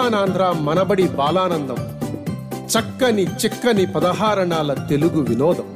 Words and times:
రారండోయ్ 0.00 0.60
మనబడి 0.60 1.08
బాలానందం. 1.08 1.76
చక్కని 2.64 3.22
చిక్కని 3.22 3.86
పదహారణాల 3.86 4.86
తెలుగు 4.90 5.20
వినోదం. 5.20 5.74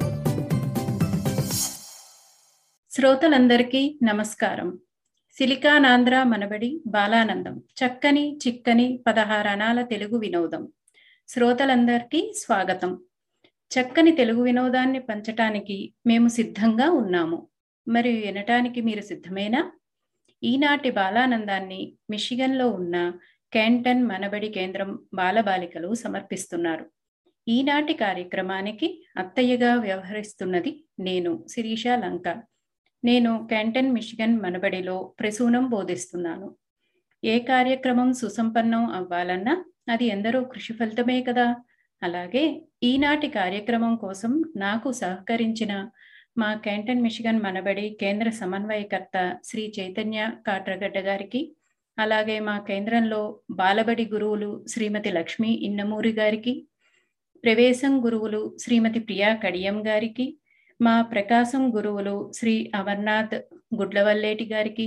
శ్రోతలందరికీ 2.91 3.99
నమస్కారం. 4.03 4.79
సిలికానాంధ్ర 5.39 6.23
మనబడి 6.23 6.83
బాలానందం. 6.87 7.59
చక్కని 7.59 8.39
చిక్కని 8.49 9.01
పదహారణాల 9.07 9.83
తెలుగు 9.83 10.19
వినోదం. 10.19 10.69
శ్రోతలందరికీ 11.29 12.35
స్వాగతం. 12.39 12.99
చక్కని 13.47 14.13
తెలుగు 14.13 14.43
వినోదాన్ని 14.43 14.99
పంచటానికి 14.99 15.95
మేము 16.07 16.29
సిద్ధంగా 16.29 16.91
ఉన్నాము. 16.91 17.49
మరి 17.89 18.23
వినటానికి 18.27 18.81
మీరు 18.81 19.01
సిద్ధమేనా? 19.01 19.73
ఈనాటి 20.43 20.91
బాలానందాన్ని 20.91 21.93
మిషిగన్లో 22.11 22.69
ఉన్న 22.69 23.13
క్యాంటన్ 23.55 24.03
మనబడి 24.03 24.49
కేంద్రం 24.49 24.91
బాలబాలికలు 25.15 25.95
సమర్పిస్తున్నారు. 25.95 26.85
ఈనాటి 27.49 27.95
కార్యక్రమానికి 27.95 28.89
అత్తయ్యగా 29.17 29.75
వ్యవహరిస్తున్నది 29.75 30.73
నేను 31.01 31.33
శిరీష 31.51 31.85
లంక. 32.05 32.29
నేను 33.05 33.47
క్యాంటన్ 33.47 33.93
మిషిగన్ 33.93 34.37
మనబడిలో 34.41 35.15
ప్రసూనం 35.21 35.65
బోధిస్తున్నాను. 35.69 36.49
ఏ 37.25 37.39
కార్యక్రమం 37.39 38.13
సుసంపన్నం 38.13 38.85
అవ్వాలన్నా 38.91 39.65
అది 39.89 40.05
ఎందరో 40.05 40.41
కృషి 40.45 40.73
ఫలితమే 40.73 41.23
కదా. 41.23 41.47
అలాగే 42.03 42.45
ఈనాటి 42.83 43.29
కార్యక్రమం 43.29 43.97
కోసం 43.97 44.33
నాకు 44.57 44.93
సహకరించిన 44.93 45.73
మా 46.39 46.55
క్యాంటన్ 46.55 47.03
మిషిగన్ 47.03 47.43
మనబడి 47.43 47.97
కేంద్ర 48.01 48.31
సమన్వయకర్త 48.31 49.17
శ్రీ 49.45 49.73
చైతన్య 49.81 50.31
కాట్రగడ్డ 50.47 50.99
గారికి 50.99 51.41
అలాగే 51.99 52.41
మా 52.41 52.59
కేంద్రంలో 52.59 53.21
బాలబడి 53.51 54.05
గురువులు 54.05 54.65
శ్రీమతి 54.69 55.11
లక్ష్మి 55.11 55.51
ఇన్నమూరి 55.69 56.13
గారికి 56.13 56.55
ప్రవేశం 57.45 58.05
గురువులు 58.05 58.57
శ్రీమతి 58.59 59.01
ప్రియా 59.01 59.35
కడియం 59.35 59.87
గారికి 59.87 60.27
మా 60.81 61.03
ప్రకాశం 61.03 61.63
గురువులు 61.77 62.17
శ్రీ 62.33 62.55
అమర్నాథ్ 62.75 63.37
గుడ్లవల్లేటి 63.81 64.45
గారికి 64.45 64.87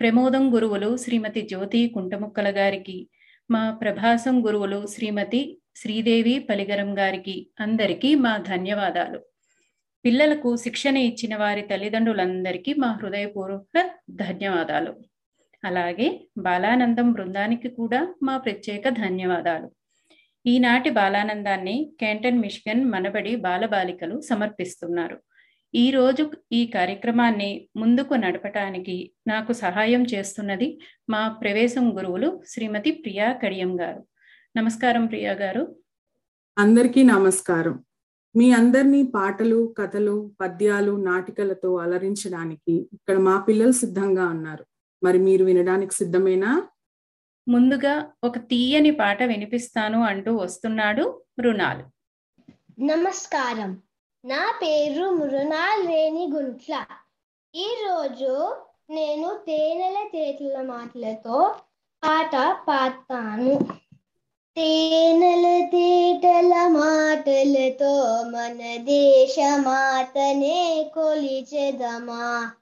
ప్రమోదం 0.00 0.44
గురువులు 0.54 0.96
శ్రీమతి 0.96 1.42
జ్యోతి 1.42 1.88
కుంటముక్కల 1.88 2.48
గారికి 2.50 2.98
మా 3.50 3.70
ప్రభాసం 3.82 4.46
గురువులు 4.46 4.86
శ్రీమతి 4.86 5.40
శ్రీదేవి 5.76 6.38
పలిగరం 6.38 6.98
గారికి 6.98 7.50
అందరికీ 7.60 8.14
మా 8.14 8.32
ధన్యవాదాలు. 8.48 9.20
పిల్లలకు 10.04 10.56
శిక్షణ 10.56 10.96
ఇచ్చిన 10.96 11.36
వారి 11.36 11.62
తల్లిదండ్రులందరికీ 11.62 12.74
మా 12.74 12.90
హృదయపూర్వక 13.02 13.76
ధన్యవాదాలు. 14.16 14.92
అలాగే 15.64 16.28
బాలానందం 16.38 17.12
బృందానికి 17.12 17.68
కూడా 17.68 18.14
మా 18.22 18.36
ప్రత్యేక 18.36 18.88
ధన్యవాదాలు. 18.88 19.68
ఈనాటి 20.46 20.90
బాలానందాన్ని 20.90 21.94
కేంటన్ 22.00 22.40
మిషిగన్ 22.40 22.84
మనబడి 22.90 23.36
బాలబాలికలు 23.36 24.20
సమర్పిస్తున్నారు. 24.20 25.18
ఈ 25.74 25.90
రోజు 25.90 26.30
ఈ 26.52 26.66
కార్యక్రమాన్ని 26.66 27.68
ముందుకు 27.76 28.14
నడపటానికి 28.14 29.12
నాకు 29.26 29.52
సహాయం 29.52 30.02
చేస్తున్నది 30.02 30.78
మా 31.10 31.28
ప్రవేశం 31.28 31.98
గురువులు 31.98 32.42
శ్రీమతి 32.46 32.90
ప్రియా 32.92 33.32
కడియం 33.32 33.80
గారు. 33.80 34.02
నమస్కారం 34.56 35.06
ప్రియా 35.06 35.32
గారు. 35.32 35.62
అందరికీ 36.58 37.02
నమస్కారం. 37.02 37.84
మీ 38.34 38.52
అందరినీ 38.52 39.02
పాటలు 39.02 39.74
కథలు 39.78 40.32
పద్యాలు 40.40 40.92
నాటికలతో 41.04 41.76
అలరించడానికి 41.76 42.74
ఇక్కడ 42.96 43.18
మా 43.18 43.36
పిల్లలు 43.48 43.72
సిద్ధంగా 43.72 44.28
ఉన్నారు. 44.28 44.64
మరి 45.02 45.18
మీరు 45.18 45.44
వినడానికి 45.44 45.94
సిద్ధమేనా? 45.94 46.62
ముందుగా 47.48 48.12
ఒక 48.24 48.38
తీయని 48.38 48.90
పాట 48.90 49.22
వినిపిస్తాను 49.22 50.02
అంటూ 50.02 50.36
వస్తున్నాడు 50.36 51.22
మృణాల్. 51.38 51.82
నమస్కారం. 52.82 53.82
నా 54.24 54.58
పేరు 54.62 55.10
మృణాల్ 55.10 55.88
రేణిగుంట్ల. 55.88 56.86
ఈరోజు 57.54 58.56
నేను 58.90 59.40
తేనెల 59.46 60.08
తేటల 60.12 60.62
మాటలతో 60.62 61.54
పాట 62.04 62.30
పాడతాను. 62.68 63.58
తేనెల 64.56 65.66
తేటల 65.66 66.66
మాటలతో 66.66 68.22
మన 68.22 68.84
దేశ 68.84 69.36
మాతనే 69.56 70.90
కొలిచెదమా? 70.94 72.52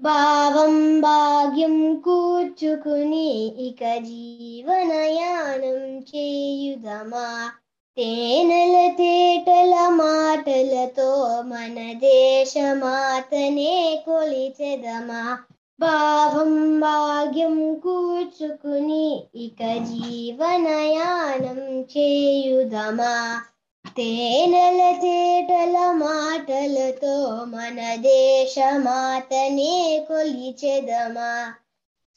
భావం 0.00 1.00
భాగ్యం 1.00 2.00
కూర్చుకుని 2.00 3.58
ఇక 3.58 3.98
జీవనయానం 3.98 6.00
చేయుదమా? 6.00 7.50
తేనెల 7.96 8.92
తేటల 8.92 9.88
మాటలతో 9.88 11.42
మన 11.42 11.92
దేశ 11.92 12.58
మాతనే 12.58 14.02
కొలిచెదమా? 14.06 15.38
భావం 15.80 16.80
భాగ్యం 16.80 17.74
కూర్చుకుని 17.74 19.28
ఇక 19.34 19.62
జీవనయానం 19.62 21.84
చేయుదమా? 21.84 23.40
తేనెల 23.84 24.80
తేటల 24.98 25.76
మాటలతో 25.94 27.16
మన 27.44 27.80
దేశ 28.02 28.54
మాతనే 28.76 29.74
కొలిచెదమా? 30.08 31.30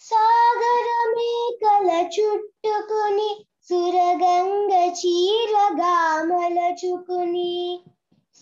సాగరమే 0.03 1.31
కల 1.63 1.89
చుట్టుకుని 2.15 3.29
సురగంగ 3.69 4.73
చీరగా 4.91 5.95
మలచుకుని 6.23 7.53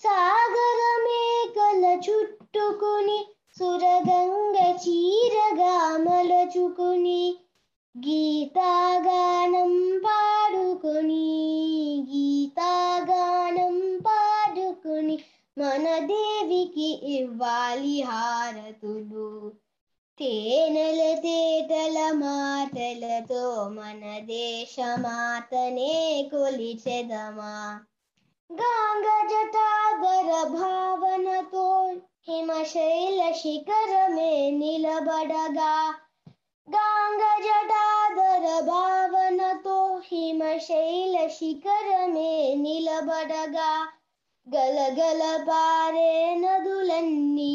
సాగరమే 0.03 1.23
కల 1.57 1.83
చుట్టుకుని 2.07 3.19
సురగంగ 3.57 4.57
చీరగా 4.75 5.73
మలచుకుని 5.97 7.21
గీతాగానం 7.95 9.73
పాడుకొని 10.05 11.27
గీతాగానం 12.09 13.75
పాడుకొని 14.05 15.15
మన 15.57 15.85
దేవికి 16.09 16.89
ఇవ్వాలి 17.15 17.95
హారతులు 18.01 19.29
తేనెల 20.19 21.01
తేటల 21.21 21.97
మాటలతో 22.19 23.43
మన 23.71 24.03
దేశమాతనే 24.29 25.93
కొలిచెదమా 26.31 27.55
గాంగ 28.49 29.07
జటాగర 29.31 30.31
భావనతో 30.53 31.67
హిమశైల 32.27 33.21
శిఖరమే 33.41 34.33
నిలబడగా 34.59 35.73
గాంగ 36.67 37.04
శిఖరమే 41.55 42.55
నిలబడగా 42.55 43.87
గలగల 44.47 45.43
పారే 45.43 46.35
నదులన్నీ 46.35 47.53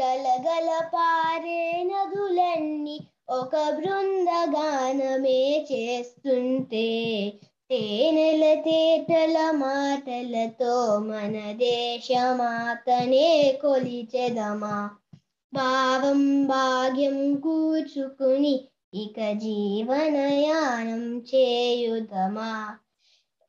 గలగల 0.00 0.84
పారే 0.84 1.82
నదులన్నీ 1.82 3.10
ఒక 3.30 3.70
బృందగానమే 3.70 5.66
చేస్తుంటే 5.72 6.88
తేనెల 7.70 8.54
తేటల 8.54 9.50
మాటలతో 9.50 10.98
మన 10.98 11.52
దేశమాతనే 11.52 13.58
కొలిచెదమా? 13.62 14.90
భావం 15.54 16.46
భాగ్యం 16.46 17.34
కూర్చుకుని 17.34 18.64
ఇక 18.94 19.32
జీవనయానం 19.32 21.18
చేయుదమా? 21.18 22.78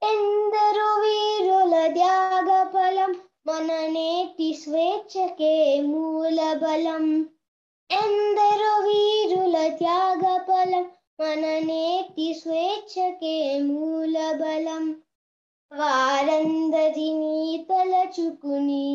ఎందరు 0.03 0.88
వీరుల 1.03 1.75
త్యాగ 1.94 2.50
ఫలం 2.73 3.12
మన 3.47 3.71
నేటి 3.94 4.49
స్వేచ్ఛకే 4.55 5.55
మూల 5.85 6.41
బలం 6.62 7.05
ఎందరు 7.91 8.73
వీరుల 8.87 9.56
త్యాగ 9.79 10.25
ఫలం 10.47 10.85
మన 11.21 11.44
నేటి 11.67 12.29
స్వేచ్ఛకే 12.35 13.37
మూల 13.67 14.17
బలం 14.41 14.85
వారందరినీ 15.73 17.37
తలచుకుని 17.69 18.87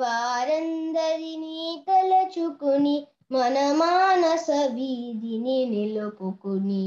వారందరినీ 0.00 1.60
తలచుకుని 1.88 2.96
మన 3.32 3.56
మానస 3.78 4.48
వీధిని 4.74 5.58
నిలుపుకుని 5.66 6.86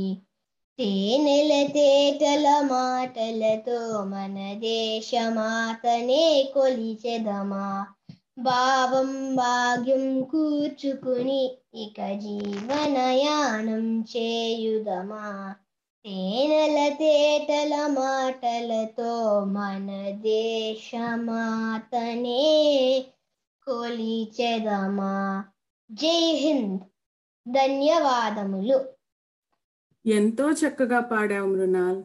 తేనెల 0.78 1.66
తేటల 1.72 2.60
మాటలతో 2.60 4.04
మన 4.04 4.52
దేశమాతనే 4.58 6.50
కొలిచెదమా? 6.54 7.86
భావం 8.38 9.36
భాగ్యం 9.36 10.22
కూర్చుకుని 10.22 11.56
ఇక 11.74 12.18
జీవనయానం 12.18 14.04
చేయుదమా? 14.16 15.54
తేనెల 16.04 16.88
తేటల 16.94 17.86
మాటలతో 17.86 19.44
మన 19.44 20.10
దేశమాతనే 20.10 20.94
కొలిచెదమా? 23.66 25.44
జై 25.92 26.32
హింద్. 26.32 26.80
ధన్యవాదములు. 27.48 28.95
ఎంతో 30.06 30.50
చక్కగా 30.50 31.00
పాడావు 31.00 31.46
మృణాల్. 31.46 32.02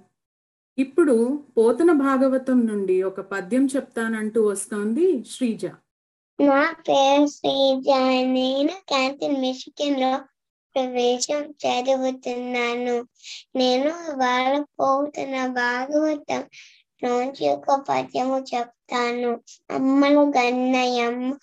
ఇప్పుడు 0.77 1.43
పోతన 1.57 1.91
భాగవతం 1.91 2.65
నుండి 2.65 3.03
ఒక 3.03 3.21
పద్యం 3.21 3.65
చెప్తానంటూ 3.65 4.47
వస్తోంది 4.47 5.23
శ్రీజ. 5.23 5.65
నా 6.39 6.75
పేరు 6.89 7.25
శ్రీజ. 7.25 7.89
నేను 8.21 8.67
క్యాంటీన్ 8.67 9.41
మిషికన్లో 9.41 10.17
ప్రవేశం 10.75 11.43
చదువుతున్నాను. 11.43 13.07
నేను 13.55 13.89
వాళ్ళ 13.91 14.65
పోతున్న 14.79 15.47
భాగవతం 15.47 16.43
నుంచి 17.03 17.49
ఒక 17.49 17.85
పద్యము 17.89 18.45
చెప్తాను. 18.55 19.41
అమ్మలు 19.71 20.19
గన్నయమ్మ 20.19 21.33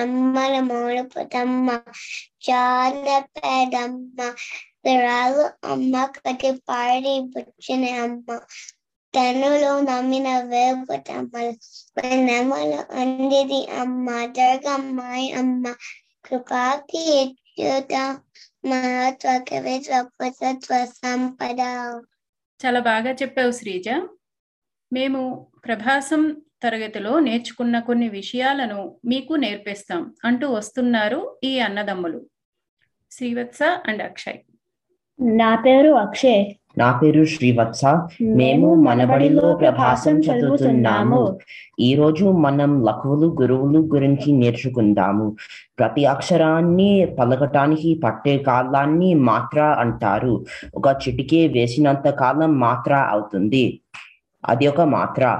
అమ్మల 0.00 0.60
మూలపుతమ్మ 0.60 1.80
చాలా 2.50 3.18
పేదమ్మ 3.18 4.34
విరాలు 4.84 5.66
అమ్మ 5.66 6.04
కటి 6.04 6.52
పాడి 6.68 7.32
పుచ్చిన 7.36 8.02
అమ్మ. 8.02 8.40
తనులో 9.14 9.80
నమ్మిన 9.80 10.40
వేపుతమ్మలు 10.40 11.52
నెమలు 12.14 12.94
అందిది 12.94 13.70
అమ్మ. 13.70 14.26
జరగమ్మాయి 14.26 15.32
అమ్మ. 15.32 15.74
కృపాకి 16.24 17.16
ఎచ్చుత 17.16 18.18
మహత్వకవి 18.66 19.82
స్వపుత్వ 19.82 20.84
సంపద. 20.84 21.60
చాలా 22.66 22.80
బాగా 22.80 23.10
చెప్పావు 23.10 23.50
శ్రీజ. 23.50 23.88
మేము 24.92 25.52
ప్రభాసం 25.64 26.42
తరగతిలో 26.62 27.20
నేర్చుకున్న 27.20 27.80
కొన్ని 27.80 28.08
విషయాలను 28.08 28.96
మీకు 29.04 29.34
నేర్పిస్తాం. 29.34 30.14
అంటూ 30.24 30.52
వస్తున్నారు 30.52 31.38
ఈ 31.44 31.58
అన్నదమ్ములు. 31.58 32.26
శ్రీవత్స 33.10 33.62
అండ్ 33.62 34.02
అక్షయ్. 34.02 34.38
నా 35.22 35.56
పేరు 35.56 35.90
అక్షయ్. 35.92 36.44
నా 36.78 37.00
పేరు 37.02 37.24
శ్రీవత్స. 37.24 37.84
మేము 38.22 38.74
మనబడిలో 38.74 39.54
ప్రభాసం 39.54 40.18
చదువుతున్నాము. 40.18 41.38
ఈ 41.80 41.94
రోజు 41.94 42.24
మనం 42.24 42.84
లఘువులు 42.84 43.36
గురువులు 43.40 43.78
గురించి 43.78 44.32
నేర్చుకుందాము. 44.32 45.36
ప్రతి 45.78 46.04
అక్షరాన్ని 46.04 47.06
పలకటానికి 47.18 48.00
పట్టే 48.04 48.38
కాలాన్ని 48.38 49.14
మాత్ర 49.14 49.60
అంటారు. 49.60 50.44
ఒక 50.74 50.96
చిటికే 51.08 51.46
వేసినంత 51.46 52.08
కాలం 52.08 52.60
మాత్ర 52.60 52.94
అవుతుంది. 52.94 53.80
అది 54.48 54.66
ఒక 54.66 54.80
మాత్ర. 54.80 55.38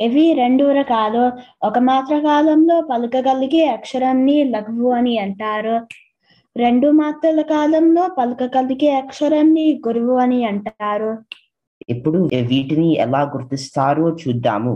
ఇవి 0.00 0.32
రెండు 0.32 0.64
రకాలు. 0.64 1.32
ఒక 1.66 1.78
మాత్ర 1.78 2.18
కాలంలో 2.18 2.82
పలకగలిగే 2.90 3.66
అక్షరాన్ని 3.66 4.44
లఘువు 4.44 4.90
అని 4.90 5.18
అంటారు. 5.18 5.86
రెండు 6.56 6.88
మాత్రల 6.90 7.40
కాలంలో 7.42 8.04
పలకగలిగే 8.18 8.88
అక్షరాన్ని 8.90 9.66
గురువు 9.86 10.14
అని 10.14 10.44
అంటారు. 10.44 11.10
ఇప్పుడు 11.90 12.18
వీటిని 12.46 12.88
ఎలా 12.94 13.20
గుర్తిస్తారో 13.22 14.06
చూద్దాము. 14.10 14.72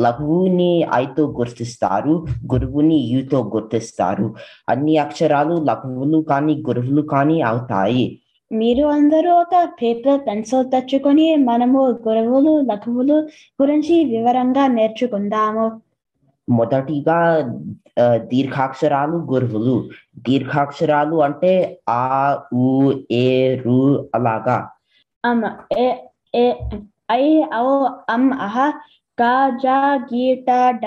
లఘువుని 0.00 0.72
ఐతో 0.94 1.22
గుర్తిస్తారు 1.26 2.14
గురువుని 2.52 2.98
యుతో 3.12 3.38
గుర్తిస్తారు. 3.54 4.34
అన్ని 4.68 4.96
అక్షరాలు 4.96 5.54
లఘువులు 5.70 6.20
కానీ 6.22 6.54
గురువులు 6.68 7.02
కానీ 7.02 7.40
అవుతాయి. 7.40 8.20
మీరు 8.50 8.84
అందరూ 8.86 9.30
ఒక 9.34 9.54
పేపర్ 9.82 10.20
పెన్సిల్ 10.26 10.70
తెచ్చుకొని 10.70 11.36
మనము 11.36 11.80
గురువులు 12.08 12.60
లఘువులు 12.60 13.16
గురించి 13.62 14.04
వివరంగా 14.04 14.66
నేర్చుకుందాము. 14.66 15.66
మొదటిగా 16.48 17.18
దీర్ఘాక్షరాలు 18.30 19.18
గురువులు. 19.30 19.76
దీర్ఘాక్షరాలు 20.26 21.16
అంటే 21.26 21.52
ఆ 21.96 22.02
ఉ 22.60 22.68
ఏ 23.18 23.28
రు 23.64 23.80
అలాగా. 24.14 24.58
ఐ 27.14 27.24
ఔ 27.58 27.68
అమ్ 28.10 28.28
అహ 28.40 28.56
గా 29.18 29.32
జా 29.62 29.78
గీట 30.06 30.48
డ 30.82 30.86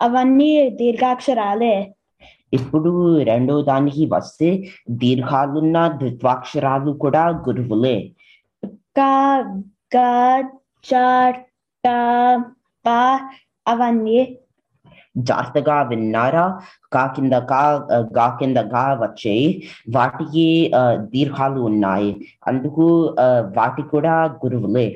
అవన్నీ 0.00 0.50
దీర్ఘాక్షరాలే. 0.78 1.76
ఇప్పుడు 2.52 2.90
రెండో 3.28 3.54
దానికి 3.68 4.04
వస్తే 4.12 4.48
దీర్ఘాలున్న 5.00 5.76
ద్విత్వాక్షరాలు 5.98 6.92
కూడా 7.02 7.24
గురువులే. 7.46 7.96
గా 8.96 9.12
గా 9.92 10.10
చ 10.84 10.90
ట 11.84 11.86
ప 12.84 12.88
అవన్నీ 13.66 14.18
జాగ్రత్తగా 15.16 15.82
విన్నారా? 15.82 16.44
కా 16.92 17.04
కింద 17.16 17.34
కా 17.50 17.60
గా 18.18 18.26
కింద 18.38 18.58
గా 18.74 18.84
వచ్చాయి 19.02 19.46
వాటికి 19.90 20.46
దీర్ఘాలు 21.12 21.60
ఉన్నాయి. 21.70 22.10
అందుకు 22.46 22.86
వాటి 23.56 23.82
కూడా 23.92 24.14
గురువులే. 24.44 24.88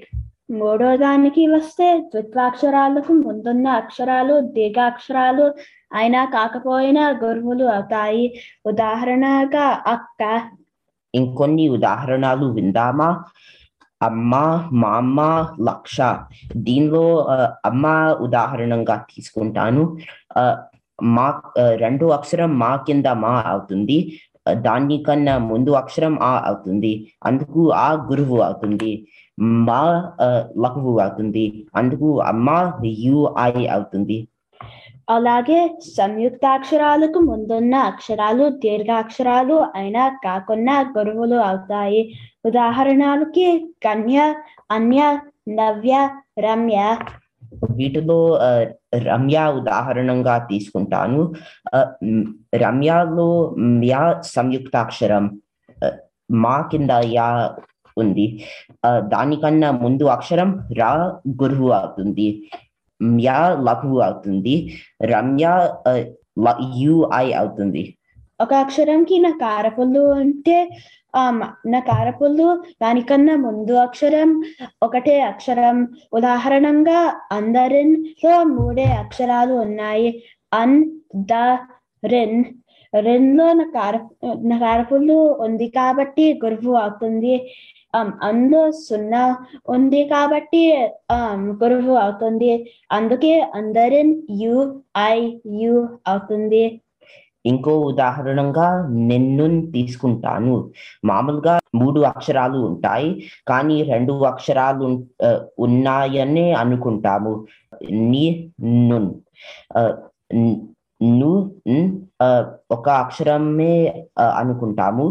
మూడో 0.50 0.96
దానికి 0.96 1.46
వస్తే 1.46 1.86
ద్విత్వాక్షరాలకు 2.12 3.12
ముందున్న 3.16 3.66
అక్షరాలు 3.82 4.40
దీర్ఘాక్షరాలు 4.56 5.46
అయినా 5.92 6.24
కాకపోయినా 6.34 7.04
గురువులు 7.22 7.64
అవుతాయి. 7.66 8.24
ఉదాహరణగా 8.66 9.66
అక్క. 9.86 10.20
ఇంకొన్ని 11.14 11.68
ఉదాహరణలు 11.68 12.46
విందామా? 12.56 13.08
అమ్మ 14.00 14.34
లక్ష. 15.60 15.96
దీనిలో 16.58 17.04
అమ్మ 17.64 17.84
ఉదాహరణగా 18.20 18.96
తీసుకుంటాను. 19.10 19.82
ఆ, 20.36 20.42
మా 20.98 21.26
రెండు 21.76 22.06
అక్షరం 22.10 22.58
మా 22.58 22.76
కింద 22.86 23.06
మా 23.16 23.32
అవుతుంది. 23.46 23.98
ఆ, 24.48 24.52
దానికన్నా 24.60 25.34
ముందు 25.50 25.70
అక్షరం 25.72 26.14
ఆ 26.22 26.32
అవుతుంది. 26.46 26.92
అందుకు 27.24 27.60
ఆ 27.78 27.88
గురువు 28.10 28.38
అవుతుంది. 28.40 28.92
మా 29.68 29.82
లఘువు 30.58 30.98
అవుతుంది. 31.00 31.44
అందుకు 31.74 32.08
అమ్మ 32.22 32.48
యు 33.04 33.18
ఐ 33.48 33.66
అవుతుంది. 33.68 34.18
అలాగే 35.10 35.60
సంయుక్తాక్షరాలకు 35.96 37.18
ముందున్న 37.18 37.74
అక్షరాలు 37.90 38.44
దీర్ఘాక్షరాలు 38.64 39.56
అయినా 39.74 40.04
కాకుండా 40.24 40.76
గురువులు 40.98 41.38
అవుతాయి. 41.48 42.02
ఉదాహరణలకి 42.46 43.46
కన్య 43.84 44.18
అన్య 44.70 45.00
నవ్య 45.48 45.94
రమ్య. 46.38 46.78
వీటిలో 47.76 48.18
రమ్య 49.08 49.38
ఉదాహరణగా 49.60 50.36
తీసుకుంటాను. 50.50 51.20
రమ్యలో 52.56 53.28
మ్యా 53.80 54.02
సంయుక్తాక్షరం 54.34 55.24
మా 56.42 56.56
కింద 56.72 56.90
యా 57.16 57.28
ఉంది. 57.96 58.26
దానికన్నా 59.12 59.70
ముందు 59.84 60.04
అక్షరం 60.16 60.50
రా 60.78 60.90
గురువు 61.42 61.70
అవుతుంది. 61.78 62.28
మ్యా 63.02 63.56
లఘువు 63.60 64.00
అవుతుంది. 64.00 64.72
రమ్య 65.02 65.44
ఆ, 65.88 65.92
ల- 66.38 66.60
యుఐ 66.76 67.32
అవుతుంది. 67.32 67.96
ఒక 68.40 68.54
అక్షరంకి 68.54 69.18
నా 69.18 69.30
కారపుల్లు 69.30 70.00
అంటే 70.00 70.70
ఆ 71.16 71.30
మ- 71.30 71.52
నా 71.66 71.78
కారపుల్లు 71.80 72.62
దానికన్నా 72.82 73.36
ముందు 73.36 73.72
అక్షరం 73.72 74.42
ఒకటే 74.82 75.20
అక్షరం. 75.20 75.88
ఉదాహరణంగా 76.12 77.20
అందరిలో 77.32 78.44
మూడే 78.44 78.84
అక్షరాలు 78.84 79.54
ఉన్నాయి. 79.54 80.22
అన్ 80.54 80.84
ద 81.16 81.32
రిన్. 82.06 82.44
రిన్లో 82.98 83.52
నా 83.52 83.64
కార 83.64 84.00
నా 84.42 84.58
కారపుల్లు 84.58 85.36
ఉంది 85.40 85.68
కాబట్టి 85.68 86.40
గురువు 86.44 86.74
అవుతుంది. 86.74 87.54
అందు 87.94 88.14
అందులో 88.22 88.60
సున్నా 88.80 89.22
ఉంది 89.68 90.02
కాబట్టి 90.08 90.62
గురువు 91.62 91.94
అవుతుంది. 91.96 92.50
అందుకే 92.92 93.32
అందరం 93.54 94.08
యు 94.42 94.56
ఐ 95.06 95.16
యు 95.62 95.74
అవుతుంది. 96.06 96.62
ఇంకో 97.44 97.72
ఉదాహరణగా 97.82 98.66
నిన్ను 99.10 99.44
తీసుకుంటాను. 99.72 100.54
మామూలుగా 101.04 101.54
మూడు 101.74 102.00
అక్షరాలు 102.10 102.58
ఉంటాయి 102.66 103.10
కానీ 103.48 103.76
రెండు 103.84 104.12
అక్షరాలు 104.24 104.86
ఉన్నాయని 105.58 106.46
అనుకుంటాము. 106.54 107.32
నీ 108.10 108.24
నున్. 108.88 109.10
ఆ, 109.76 109.82
ను 111.12 111.30
ఒక 112.70 112.88
అక్షరమే 113.02 113.74
ఆ, 114.18 114.24
అనుకుంటాము. 114.40 115.06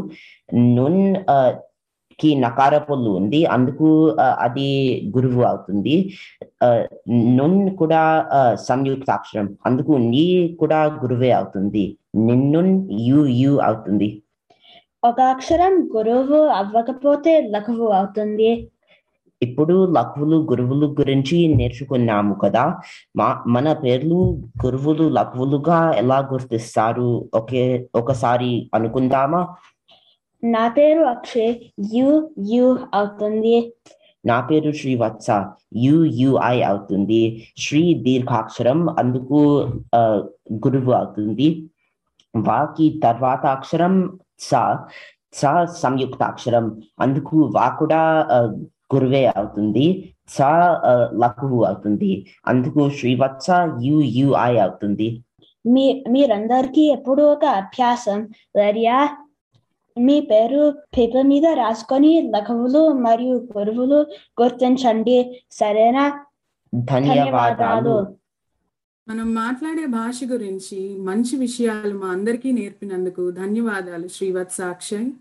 నున్ 0.69 1.01
ఆ, 1.29 1.37
కి 2.19 2.35
నకార 2.35 2.77
పొల్లు 2.79 3.09
ఉంది. 3.19 3.45
అందుకు 3.47 3.87
అది 4.39 4.67
గురువు 5.17 5.41
అవుతుంది. 5.43 5.95
నున్ 7.37 7.69
కూడా 7.75 8.01
ఆ, 8.31 8.41
సంయుక్తాక్షరం. 8.61 9.47
అందుకు 9.65 9.91
నీ 10.09 10.25
కూడా 10.59 10.79
గురువే 11.03 11.31
అవుతుంది. 11.31 11.85
నిన్ను 12.27 12.61
యు 13.09 13.21
యు 13.41 13.53
అవుతుంది. 13.61 14.09
ఒక 15.03 15.19
అక్షరం 15.33 15.73
గురువు 15.95 16.39
అవ్వకపోతే 16.53 17.33
లఘువు 17.49 17.87
అవుతుంది. 17.91 18.49
ఇప్పుడు 19.41 19.75
లఘువులు 19.95 20.37
గురువులు 20.49 20.87
గురించి 20.99 21.55
నేర్చుకున్నాము 21.55 22.33
కదా. 22.35 22.63
మా 23.15 23.27
మన 23.47 23.73
పేర్లు 23.83 24.17
గురువులు 24.65 25.05
లఘువులుగా 25.09 25.79
ఎలా 25.95 26.19
గుర్తిస్తారు? 26.31 27.09
ఒకే 27.33 27.63
ఒకసారి 27.95 28.51
అనుకుందామా? 28.73 29.41
నా 30.43 30.65
పేరు 30.75 31.01
అక్షయ్. 31.13 31.53
యు 31.95 32.09
యు 32.51 32.67
అవుతుంది. 32.99 33.55
నా 34.23 34.37
పేరు 34.47 34.71
శ్రీవత్స. 34.79 35.27
యు 35.85 35.97
యుఐ 36.21 36.57
అవుతుంది. 36.69 37.21
శ్రీ 37.63 37.83
దీర్ఘాక్షరం 38.05 38.79
అందుకు 39.01 39.39
గురువు 40.65 40.91
అవుతుంది. 40.99 41.47
వాకి 42.33 42.87
తర్వాత 43.05 43.43
అక్షరం 43.57 43.95
స 44.49 44.51
స 45.39 45.41
సంయుక్తాక్షరం 45.81 46.65
అందుకు 47.03 47.37
వా 47.55 47.67
కూడా 47.79 48.01
గురువే 48.93 49.23
అవుతుంది. 49.39 49.85
స 50.35 50.37
లఘువు 51.23 51.59
అవుతుంది. 51.69 52.11
అందుకు 52.51 52.81
శ్రీవత్స 52.99 53.47
యు 53.87 53.97
యుఐ 54.19 54.53
అవుతుంది. 54.65 55.07
మీ 55.65 55.85
మీరందరికీ 56.13 56.83
ఎప్పుడు 56.97 57.23
ఒక 57.33 57.45
అభ్యాసం. 57.61 58.19
లేదా 58.59 58.97
మీ 59.99 60.21
పేరు 60.21 60.83
పేపర్ 60.97 61.27
మీద 61.27 61.45
రాసుకొని 61.45 62.31
లఘువులు 62.35 62.93
మరియు 62.93 63.47
గురువులు 63.57 63.95
గుర్తించండి. 64.41 65.43
సరేనా? 65.51 66.25
ధన్యవాదాలు. 66.75 68.15
మనం 69.07 69.33
మాట్లాడే 69.35 69.85
భాష 69.85 70.19
గురించి 70.31 70.97
మంచి 70.97 71.37
విషయాలు 71.37 71.99
మా 71.99 72.07
అందరికీ 72.07 72.51
నేర్పినందుకు 72.51 73.31
ధన్యవాదాలు 73.31 74.07
శ్రీవత్స 74.07 74.61
అక్షయ్ 74.61 75.11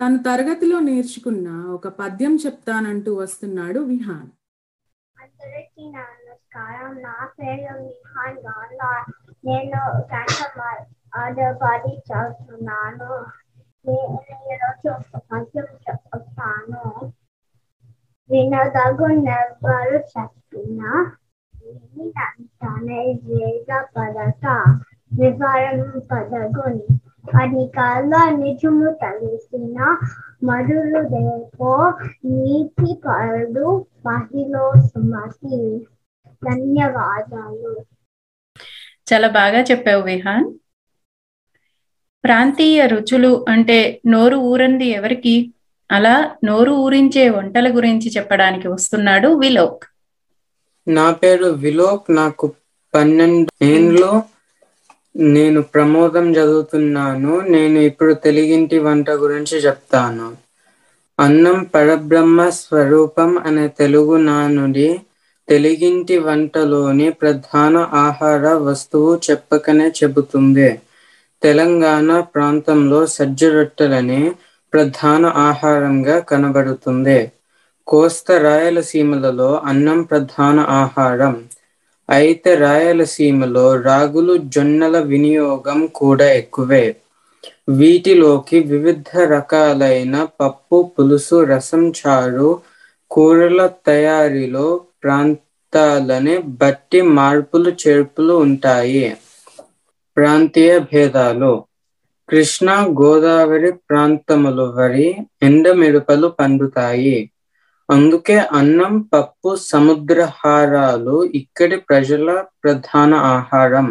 తను 0.00 0.18
తరగతిలో 0.18 0.78
నేర్చుకున్న 0.78 1.66
ఒక 1.66 1.88
పద్యం 1.88 2.38
చెప్తానంటూ 2.46 3.14
వస్తున్నాడు 3.14 3.80
విహాన్. 3.80 4.30
అందరికీ 5.22 5.88
నమస్కారం. 5.88 7.02
నా 7.02 7.28
పేరు 7.40 7.82
విహాన్ 7.82 8.36
నేను 9.46 9.98
గంట 9.98 10.60
ఆడబడి 11.14 11.92
చదువుతున్నాను. 11.96 13.41
నేను 13.84 14.18
ఈరోజు 14.46 14.88
ఒక 14.96 15.20
పద్యం 15.30 15.68
చెప్తాను 15.84 16.82
వినదగునెవ్వరు 18.30 19.98
చెప్పినా 20.12 20.90
వినంతనే 21.92 23.00
వేగ 23.26 23.68
పడక 23.94 24.44
వివరింపదగుని 25.10 26.84
అది 27.34 27.64
కళ్ళ 27.74 28.12
నిజము 28.38 28.88
తెలిసిన 29.02 29.76
మరులు 30.42 31.02
దేపో 31.12 31.72
నీతి 32.32 32.90
పరుడు 33.04 33.66
మహిళ 34.06 34.54
సుమతి 34.86 35.58
ధన్యవాదాలు 36.42 37.72
చాలా 39.06 39.28
బాగా 39.36 39.60
చెప్పావు 39.70 40.02
విహాన్. 40.02 40.46
ప్రాంతీయ 42.24 42.86
రుచులు 42.92 43.32
అంటే 43.48 43.78
నోరు 44.06 44.36
ఊరంది 44.50 44.88
ఎవరికి? 44.92 45.34
అలా 45.90 46.14
నోరు 46.44 46.72
ఊరించే 46.84 47.24
వంటల 47.30 47.66
గురించి 47.74 48.10
చెప్పడానికి 48.10 48.66
వస్తున్నాడు 48.68 49.30
విలోక్. 49.38 49.84
నా 50.86 51.06
పేరు 51.12 51.48
విలోక్ 51.62 52.06
నాకు 52.16 52.46
పన్నెండు 52.94 53.50
ఏండ్లు 53.66 54.10
నేను 55.14 55.60
ప్రమోదం 55.72 56.26
చదువుతున్నాను. 56.34 57.32
నేను 57.48 57.78
ఇప్పుడు 57.90 58.14
తెలుగింటి 58.24 58.78
వంట 58.80 59.08
గురించి 59.22 59.56
చెప్తాను. 59.64 60.28
అన్నం 61.18 61.58
పరబ్రహ్మ 61.74 62.38
స్వరూపం 62.58 63.30
అనే 63.46 63.66
తెలుగు 63.78 64.16
నానుడి 64.22 64.88
తెలుగింటి 65.48 66.16
వంటలోని 66.20 67.08
ప్రధాన 67.20 67.74
ఆహార 68.00 68.44
వస్తువు 68.64 69.12
చెప్పకనే 69.26 69.88
చెబుతుంది. 69.98 70.70
తెలంగాణ 71.42 72.20
ప్రాంతంలో 72.34 73.06
సజ్జ 73.06 73.44
రొట్టెలని 73.54 74.22
ప్రధాన 74.72 75.26
ఆహారంగా 75.42 76.18
కనబడుతుంది. 76.30 77.20
కోస్త 77.86 78.32
రాయలసీమలలో 78.42 79.50
అన్నం 79.64 80.02
ప్రధాన 80.02 80.60
ఆహారం. 80.80 81.34
అయితే 82.08 82.54
రాయలసీమలో 82.56 83.74
రాగులు 83.82 84.36
జొన్నల 84.54 84.98
వినియోగం 85.02 85.86
కూడా 85.94 86.28
ఎక్కువే. 86.32 86.84
వీటిలోకి 87.70 88.60
వివిధ 88.70 89.10
రకాలైన 89.32 90.28
పప్పు 90.40 90.92
పులుసు 90.94 91.44
రసం 91.44 91.92
చారు 91.98 92.50
కూరల 93.10 93.60
తయారీలో 93.86 94.66
ప్రాంతాలని 95.02 96.36
బట్టి 96.60 97.00
మార్పులు 97.12 97.70
చేర్పులు 97.82 98.34
ఉంటాయి. 98.46 99.06
ప్రాంతీయ 100.16 100.78
భేదాలు. 100.78 101.52
కృష్ణా 102.28 102.86
గోదావరి 103.00 103.72
ప్రాంతములు 103.72 104.62
వరి 104.76 105.16
ఎండమిరపలు 105.42 106.28
పండుతాయి. 106.28 107.18
అందుకే 107.88 108.38
అన్నం 108.52 109.00
పప్పు 109.12 109.56
సముద్రహారాలు 109.56 111.24
ఇక్కడి 111.34 111.76
ప్రజల 111.76 112.28
ప్రధాన 112.64 113.14
ఆహారం. 113.14 113.88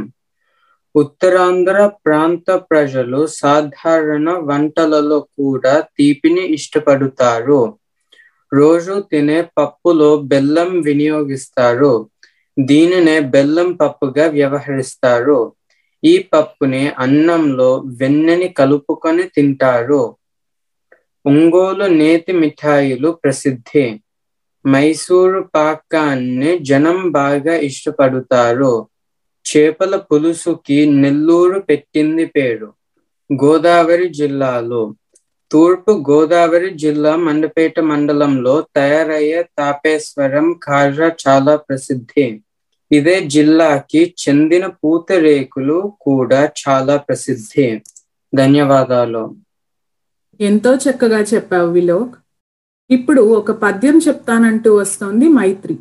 ఉత్తరాంధ్ర 0.95 1.87
ప్రాంత 2.05 2.51
ప్రజలు 2.71 3.27
సాధారణ 3.27 4.29
వంటలలో 4.41 5.19
కూడా 5.19 5.79
తీపిని 5.97 6.45
ఇష్టపడతారు. 6.47 7.61
రోజు 8.51 8.99
తినే 9.11 9.41
పప్పులో 9.57 10.17
బెల్లం 10.21 10.81
వినియోగిస్తారు. 10.81 11.93
దీనినే 12.59 13.19
బెల్లం 13.19 13.73
పప్పుగా 13.73 14.27
వ్యవహరిస్తారు. 14.27 15.39
ఈ 16.03 16.17
పప్పుని 16.33 16.89
అన్నంలో 16.99 17.69
వెన్నని 17.99 18.47
కలుపుకొని 18.49 19.23
తింటారు. 19.23 20.03
ఒంగోలు 21.25 21.85
నేతి 21.93 22.31
మిఠాయిలు 22.33 23.11
ప్రసిద్ధి. 23.23 23.85
మైసూరు 24.65 25.49
పాకాన్ని 25.55 26.59
జనం 26.59 27.11
బాగా 27.11 27.55
ఇష్టపడతారు. 27.61 28.73
చేపల 29.45 29.95
పులుసుకి 30.09 30.85
నెల్లూరు 31.01 31.59
పెట్టింది 31.59 32.25
పేరు. 32.25 32.69
గోదావరి 33.29 34.09
జిల్లాలో. 34.09 34.81
తూర్పు 35.51 36.03
గోదావరి 36.09 36.69
జిల్లా 36.73 37.15
మండపేట 37.17 37.79
మండలంలో 37.81 38.61
తయారయ్యే 38.75 39.43
తాపేశ్వరం 39.57 40.53
కాజా 40.63 41.11
చాలా 41.23 41.55
ప్రసిద్ధి. 41.55 42.27
ఇదే 42.91 43.21
జిల్లాకి 43.21 44.15
చెందిన 44.19 44.65
పూతరేకులు 44.65 45.93
కూడా 46.01 46.49
చాలా 46.69 46.97
ప్రసిద్ధి. 46.97 47.81
ధన్యవాదాలు. 48.35 49.35
ఎంతో 50.41 50.75
చక్కగా 50.75 51.19
చెప్పావు 51.19 51.71
విలోక్. 51.71 52.15
ఇప్పుడు 52.91 53.21
ఒక 53.21 53.51
పద్యం 53.51 53.99
చెప్తానంటూ 54.07 54.75
వస్తోంది 54.75 55.29
మైత్రి. 55.29 55.77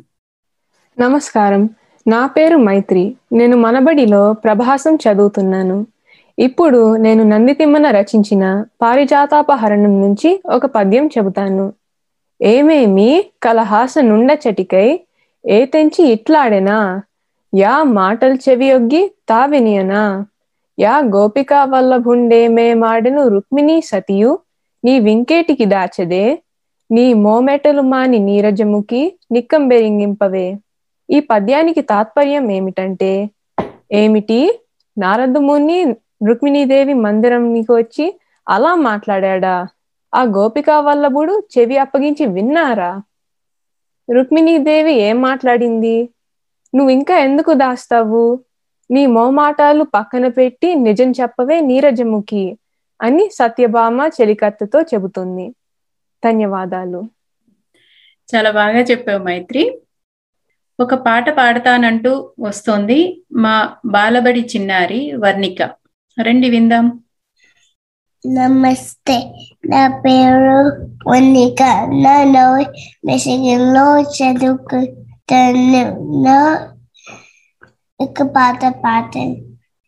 నమస్కారం. 0.99 1.69
నా 2.07 2.27
పేరు 2.27 2.57
మైత్రి. 2.57 3.15
నేను 3.33 3.57
మనబడిలో 3.57 4.33
ప్రభాసం 4.33 4.95
చదువుతున్నాను. 4.95 5.87
ఇప్పుడు 6.39 6.95
నేను 6.95 7.23
నందితిమ్మన 7.23 7.89
రచించిన 7.89 8.65
పారిజాతాపహరణం 8.81 10.01
నుంచి 10.01 10.43
ఒక 10.45 10.65
పద్యం 10.65 11.07
చెబుతాను. 11.07 11.73
ఏమేమి 12.41 13.25
కలహాస 13.43 13.95
నుండ 14.01 14.37
చటికై 14.49 14.99
ఏ 15.47 15.65
తెంచి 15.65 16.07
ఇట్లాడెనా? 16.07 17.01
యా 17.53 17.73
మాటలు 17.95 18.37
చెవియొగ్గి 18.43 18.99
తా 19.25 19.39
వినియనా 19.45 20.01
యా 20.77 20.93
గోపికా 21.13 21.59
వల్లభుండేమే 21.65 22.67
మాడెను 22.79 23.23
రుక్మిణీ 23.33 23.77
సతియు 23.89 24.31
నీ 24.83 24.93
వింకేటికి 25.05 25.65
దాచదే? 25.73 26.25
నీ 26.89 27.05
మోమెటలు 27.23 27.83
మాని 27.89 28.19
నీరజముకి 28.27 29.01
నిక్కంబెరింగింపవే? 29.33 30.47
ఈ 31.09 31.19
పద్యానికి 31.29 31.81
తాత్పర్యం 31.89 32.45
ఏమిటంటే 32.51 33.11
ఏమిటి? 33.93 34.39
నారదముని 34.97 35.77
రుక్మిణీదేవి 36.27 36.95
మందిరంకి 37.05 37.71
వచ్చి 37.73 38.05
అలా 38.47 38.71
మాట్లాడా 38.87 39.55
ఆ 40.13 40.23
గోపికా 40.33 40.77
వల్లభుడు 40.85 41.33
చెవి 41.53 41.77
అప్పగించి 41.83 42.25
విన్నారా? 42.35 42.91
రుక్మిణీదేవి 44.09 44.93
ఏం 45.03 45.17
మాట్లాడింది? 45.21 45.95
నువ్వు 46.73 46.91
ఇంకా 46.95 47.15
ఎందుకు 47.25 47.51
దాస్తావు? 47.59 48.23
నీ 48.89 49.03
మోమాటాలు 49.13 49.83
పక్కన 49.95 50.25
పెట్టి 50.35 50.69
నిజం 50.85 51.09
చెప్పవే 51.19 51.57
నీరజముఖి 51.67 52.43
అని 52.99 53.23
సత్యభామ 53.33 53.97
చెలికత్తతో 54.15 54.81
చెబుతుంది. 54.91 55.45
ధన్యవాదాలు. 56.23 57.01
చాలా 58.29 58.49
బాగా 58.57 58.81
చెప్పావు 58.89 59.21
మైత్రి. 59.25 59.63
ఒక 60.79 60.93
పాట 61.03 61.25
పాడతానంటూ 61.37 62.11
వస్తోంది 62.41 62.99
మా 63.41 63.55
బాలబడి 63.93 64.43
చిన్నారి 64.51 64.89
వర్ణిక. 65.23 65.59
రండి 66.17 66.49
విందాం. 66.53 66.85
నమస్తే 68.23 69.15
నా 69.65 69.83
పేరు 69.99 70.57
వనిక 71.07 71.61
నేను 71.99 72.45
మిషిగన్లో 73.05 73.85
చదువుకుంటాను 74.13 75.10
నా 75.33 76.67
ఒక 78.01 78.21
పాట. 78.21 78.65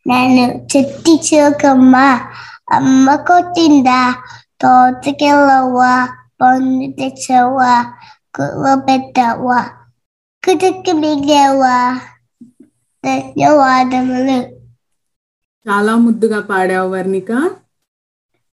నేను 0.08 0.68
చెట్టి 0.78 1.16
చిలకమ్మ 1.16 1.96
అమ్మ 2.72 3.16
కొట్టిందా? 3.16 4.16
తోటకెళ్ళవా? 4.62 6.10
పండు 6.42 6.92
తెచ్చవా? 6.92 7.94
కుల 8.36 8.82
పెట్టవా? 8.88 9.62
కుదుకు 10.46 10.92
మిగవా? 10.92 12.00
ధన్యవాదములు. 13.06 14.64
చాలా 15.70 15.96
ముద్దుగా 15.96 16.40
పాడావు 16.40 16.90
వర్ణిక. 16.90 17.32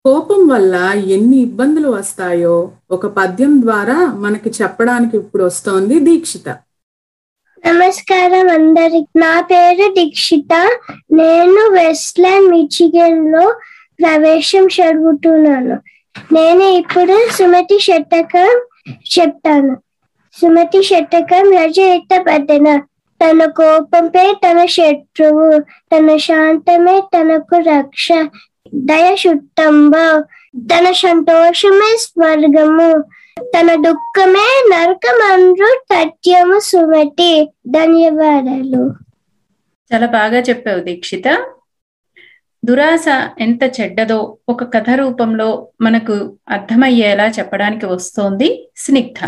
కోపం 0.04 0.48
వల్ల 0.48 0.74
ఎన్ని 1.06 1.36
ఇబ్బందులు 1.36 1.88
వస్తాయో 1.88 2.72
ఒక 2.90 3.06
పద్యం 3.06 3.62
ద్వారా 3.62 3.94
మనకి 3.94 4.48
చెప్పడానికి 4.48 5.16
ఇప్పుడు 5.16 5.44
వస్తోంది 5.44 6.00
దీక్షిత. 6.00 6.48
నమస్కారం 7.58 8.48
అందరికి. 8.50 9.06
నా 9.16 9.40
పేరు 9.40 9.94
దీక్షిత. 9.94 10.54
నేను 11.12 11.70
వెస్ట్లాండ్ 11.70 12.50
మిచిగన్లో 12.50 13.54
ప్రవేశం 14.00 14.66
చదువుతున్నాను. 14.66 15.78
నేను 16.32 16.62
ఇప్పుడు 16.62 17.28
సుమతి 17.38 17.78
శతకం 17.78 18.60
చెప్తాను. 19.18 19.76
సుమతి 20.40 20.82
శతకం 20.82 21.50
రచయిత 21.52 22.24
పదన 22.28 22.80
తన 23.24 23.44
కోపంపై 23.44 24.34
తన 24.44 24.66
శత్రువు 24.66 25.60
తన 25.60 26.16
శాంతమే 26.16 27.00
తనకు 27.00 27.56
రక్ష. 27.56 28.08
దయ 28.74 29.16
శుద్ధంబ 29.16 29.92
తన 30.56 30.92
సంతోషమే 30.92 31.96
స్వర్గము. 31.98 33.04
తన 33.40 33.74
దుఃఖమే 33.74 34.68
నరకమండ్రు 34.72 35.84
సత్యము 35.94 36.58
సుమతి. 36.58 37.52
ధన్యవాదాలు. 37.66 38.94
చాలా 39.94 40.06
బాగా 40.06 40.38
చెప్పావు 40.38 40.80
దీక్షిత. 40.80 41.52
దురాశ 42.64 43.04
ఎంత 43.40 43.62
చెడ్డదో 43.80 44.36
ఒక 44.48 44.74
కథ 44.74 44.90
రూపంలో 44.90 45.68
మనకు 45.80 46.38
అర్థమయ్యేలా 46.48 47.26
చెప్పడానికి 47.26 47.86
వస్తోంది 47.86 48.68
స్నిగ్ధ. 48.76 49.26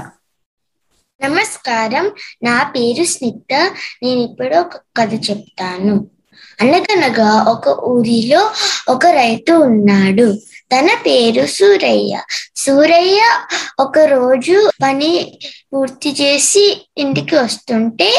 నమస్కారం. 1.25 2.11
నా 2.43 2.73
పేరు 2.77 3.05
స్నిగ్ధ. 3.05 3.55
నేను 4.03 4.21
ఇప్పుడు 4.21 4.55
ఒక 4.55 4.77
కథ 4.97 5.15
చెప్తాను. 5.31 6.18
అనగనగా 6.59 7.43
ఒక 7.43 7.69
ఊరిలో 7.85 8.51
ఒక 8.89 9.07
రైతు 9.07 9.53
ఉన్నాడు. 9.53 10.27
తన 10.73 10.89
పేరు 11.07 11.47
సూరయ్య. 11.47 12.15
సూరయ్య 12.57 13.21
ఒక 13.81 13.99
రోజు 13.99 14.71
పని 14.83 15.13
పూర్తి 15.73 16.13
చేసి 16.13 16.65
ఇంటికి 16.99 17.37
వస్తుంటే 17.37 18.11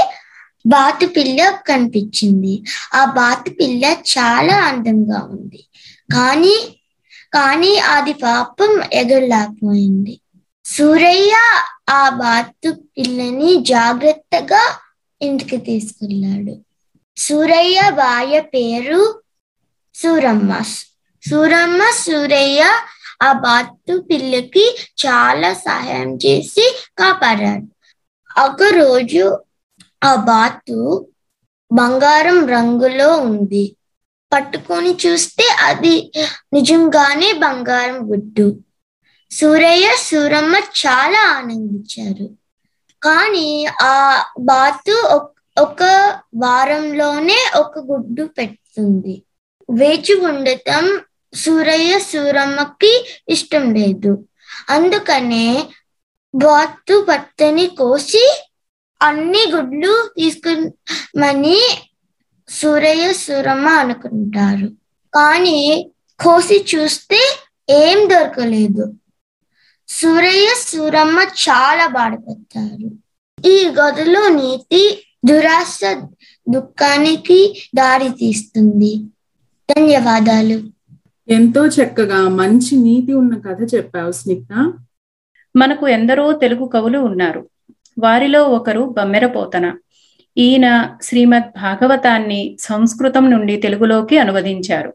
బాతు 0.65 1.05
పిల్ల 1.05 1.61
కనిపించింది. 1.67 2.63
ఆ 2.93 3.05
బాతు 3.05 3.49
పిల్ల 3.49 3.85
చాలా 4.13 4.55
అందంగా 4.61 5.27
ఉంది. 5.31 5.61
కానీ 6.13 6.55
కానీ 7.33 7.77
అది 7.77 8.13
పాపం 8.13 8.71
ఎగరలేకపోయింది. 8.93 10.15
సూరయ్య 10.65 11.33
ఆ 11.89 12.09
బాతు 12.09 12.71
పిల్లని 12.97 13.63
జాగ్రత్తగా 13.65 14.63
ఇంటికి 15.21 15.57
తీసుకెళ్ళాడు. 15.57 16.55
సూరయ్య 17.19 17.89
భార్య 17.91 18.39
పేరు 18.39 19.01
సూరమ్మ. 19.95 20.51
సూరమ్మ 21.23 21.89
సూరయ్య 21.89 22.61
ఆ 23.21 23.33
బాతు 23.33 23.99
పిల్లకి 24.09 24.65
చాలా 25.05 25.53
సహాయం 25.53 26.15
చేసి 26.15 26.65
కాపాడాడు. 26.97 27.65
ఒక 28.45 28.63
రోజు 28.63 29.25
ఆ 30.03 30.15
బాతు 30.15 30.77
బంగారం 31.71 32.47
రంగులో 32.47 33.17
ఉంది. 33.17 33.75
పట్టుకొని 34.31 34.97
చూస్తే 35.05 35.45
అది 35.61 36.11
నిజంగానే 36.53 37.33
బంగారం 37.33 38.11
గుడ్డు. 38.11 38.47
సూరయ్య 39.31 39.95
సూరమ్మ 39.97 40.55
చాలా 40.55 41.21
ఆనందించారు. 41.37 42.27
కానీ 43.01 43.49
ఆ 43.65 43.93
బాతు 44.39 44.95
ఒక 45.59 45.83
వారంలోనే 46.35 47.51
ఒక 47.55 47.79
గుడ్డు 47.79 48.23
పెడుతుంది. 48.23 49.23
వేచి 49.69 50.13
ఉండటం 50.15 51.01
సూరయ్య 51.33 51.99
సూరమ్మకి 51.99 53.21
ఇష్టం 53.29 53.73
లేదు. 53.73 54.27
అందుకనే 54.69 55.69
బాత్తు 56.35 57.05
పత్తని 57.09 57.67
కోసి 57.67 58.41
అన్ని 59.01 59.51
గుడ్లు 59.55 60.09
తీసుకుమని 60.17 61.59
సూరయ్య 62.49 63.13
సూరమ్మ 63.13 63.67
అనుకుంటారు. 63.67 64.67
కానీ 65.13 65.91
కోసి 66.19 66.65
చూస్తే 66.75 67.19
ఏం 67.69 68.09
దొరకలేదు. 68.09 68.93
సూరయ్య 69.87 70.47
సూరమ్మ 70.55 71.19
చాలా 71.19 71.87
బాధపడతారు. 71.87 72.89
ఈ 73.47 73.67
గదిలో 73.67 74.27
నీతి 74.29 75.05
దురాశ 75.25 75.81
దుఃఖానికి 76.49 77.69
దారి 77.75 78.09
తీస్తుంది 78.09 78.95
ధన్యవాదాలు. 79.71 80.63
ఎంతో 81.29 81.67
చక్కగా 81.67 82.29
మంచి 82.29 82.75
నీతి 82.75 83.13
ఉన్న 83.13 83.37
కథ 83.37 83.75
చెప్పావు 83.75 84.11
స్నిగ్ధ. 84.11 84.73
మనకు 85.55 85.87
ఎందరో 85.87 86.31
తెలుగు 86.31 86.65
కవులు 86.65 86.99
ఉన్నారు. 86.99 87.49
వారిలో 87.99 88.43
ఒకరు 88.43 88.95
బమ్మెరపోతన. 88.97 89.73
ఈయన 90.37 90.97
శ్రీమద్ 91.01 91.59
భాగవతాన్ని 91.61 92.57
సంస్కృతం 92.59 93.31
నుండి 93.31 93.57
తెలుగులోకి 93.57 94.17
అనువదించారు. 94.17 94.93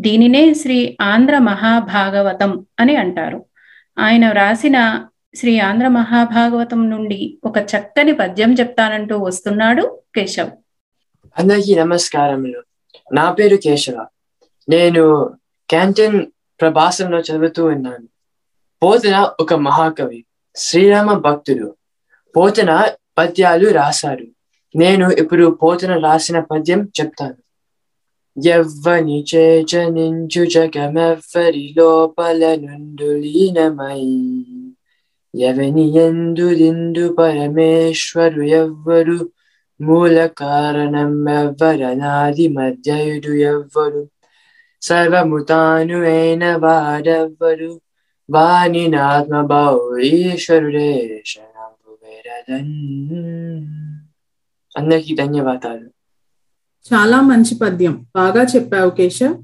దీనినే 0.00 0.54
శ్రీ 0.54 0.96
ఆంధ్ర 1.00 1.38
మహాభాగవతం 1.38 2.66
అని 2.80 2.96
అంటారు. 2.96 3.44
ఆయన 3.98 4.28
వ్రాసిన 4.28 5.04
శ్రీ 5.36 5.58
ఆంధ్ర 5.58 5.88
మహాభాగవతం 5.88 6.90
నుండి 6.90 7.38
ఒక 7.44 7.58
చక్కని 7.58 8.12
పద్యం 8.12 8.54
చెప్తానంటూ 8.54 9.18
వస్తున్నాడు 9.18 10.00
కేశవ్. 10.14 10.50
అందరికీ 11.38 11.74
నమస్కారములు. 11.74 12.62
నా 13.12 13.32
పేరు 13.32 13.56
కేశవ. 13.56 14.06
నేను 14.68 15.34
క్యాంటీన్ 15.70 16.26
ప్రభాసంలో 16.60 17.18
చదువుతూ 17.18 17.64
ఉన్నాను. 17.64 18.08
పోతన 18.82 19.30
ఒక 19.40 19.54
మహాకవి 19.54 20.24
శ్రీరామ 20.56 21.12
భక్తుడు. 21.12 21.76
పోతన 22.36 22.90
పద్యాలు 23.18 23.70
రాశారు. 23.70 24.26
నేను 24.76 25.10
ఇప్పుడు 25.10 25.58
పోతన 25.62 25.98
రాసిన 25.98 26.40
పద్యం 26.40 26.88
చెప్తాను. 27.00 27.44
ఎవ్వని 28.48 29.24
చేచనించు 29.34 30.44
జగమెవ్వరి 30.44 31.74
లోపల 31.78 32.54
నుండు 32.54 33.04
లీనమై 33.04 34.44
ఎవని 35.34 35.96
ఎందు 35.96 36.54
దిండు 36.54 37.16
పరమేశ్వరు 37.18 38.42
ఎవ్వరు 38.42 39.30
మూల 39.80 40.26
కారణం 40.26 41.28
ఎవ్వరనాది 41.28 42.48
మధ్యయుడు 42.48 43.32
ఎవ్వరు. 43.32 44.08
సర్వము 44.82 45.38
తాను 45.38 46.00
అయిన 46.02 46.56
వాడెవ్వరు 46.56 47.80
వాని 48.30 48.88
నాత్మ 48.88 49.40
బౌరీశ్వరుడే 49.40 51.22
శరణు 51.26 51.96
వేరదన్. 52.04 53.66
అందరికీ 54.78 55.14
ధన్యవాదాలు. 55.14 55.88
చాలా 56.92 57.20
మంచి 57.20 57.54
పద్యం. 57.54 58.06
బాగా 58.16 58.42
చెప్పావు 58.42 58.90
కేశవ్. 58.90 59.34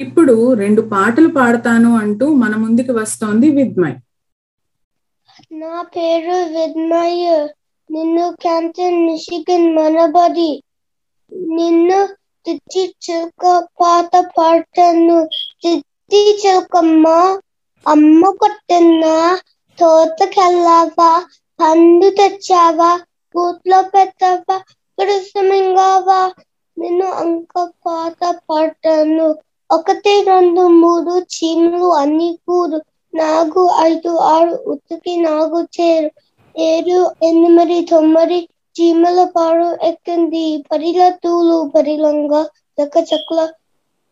ఇప్పుడు 0.00 0.54
రెండు 0.54 0.82
పాటలు 0.82 1.28
పాడతాను 1.28 1.96
అంటూ 1.96 2.34
మన 2.34 2.56
ముందుకు 2.56 2.92
వస్తోంది 2.92 3.50
విద్మయ్. 3.50 3.94
నా 5.54 5.72
పేరు 5.90 6.36
విద్మయ్ 6.52 7.22
నిన్ను 7.90 8.26
క్యాంటీన్ 8.40 9.00
మిషిగన్ 9.06 9.68
మనబడి. 9.74 10.50
నిన్ను 11.52 11.98
తిట్టి 12.46 12.84
చిలుక 13.00 13.44
పాత 13.78 14.12
పాటను 14.32 15.18
తిట్టి 15.62 16.22
చిలుకమ్మ 16.40 17.06
అమ్మ 17.86 18.22
కొట్టిన 18.38 19.04
తోటకెళ్ళావా 19.78 21.10
పండు 21.60 22.08
తెచ్చావా? 22.16 22.90
కూట్లో 23.34 23.78
పెట్టావా? 23.90 24.56
కురుసమింగావా 24.98 26.20
నిన్ను 26.76 27.08
అంక 27.20 27.52
పాత 27.84 28.20
పాటను. 28.48 29.28
ఒకటి 29.70 30.14
రెండు 30.26 30.62
మూడు 30.78 31.14
చీమలు 31.34 31.88
అన్ని 32.00 32.28
కూడు 32.44 32.78
నాగు 33.14 33.64
ఐదు 33.80 34.16
ఆరు 34.16 34.54
ఉతికి 34.66 35.16
నాగు 35.16 35.60
చేరు. 35.76 36.10
ఏడు 36.54 36.98
ఎనిమిది 37.22 37.84
తొమ్మిది 37.84 38.38
చీమల 38.76 39.28
పాడు 39.36 39.68
ఎక్కింది. 39.82 40.64
పరిల 40.72 41.08
తూలు 41.24 41.72
పరిలంగా 41.74 42.42
చక్క 42.78 42.96
చక్కల 43.10 43.40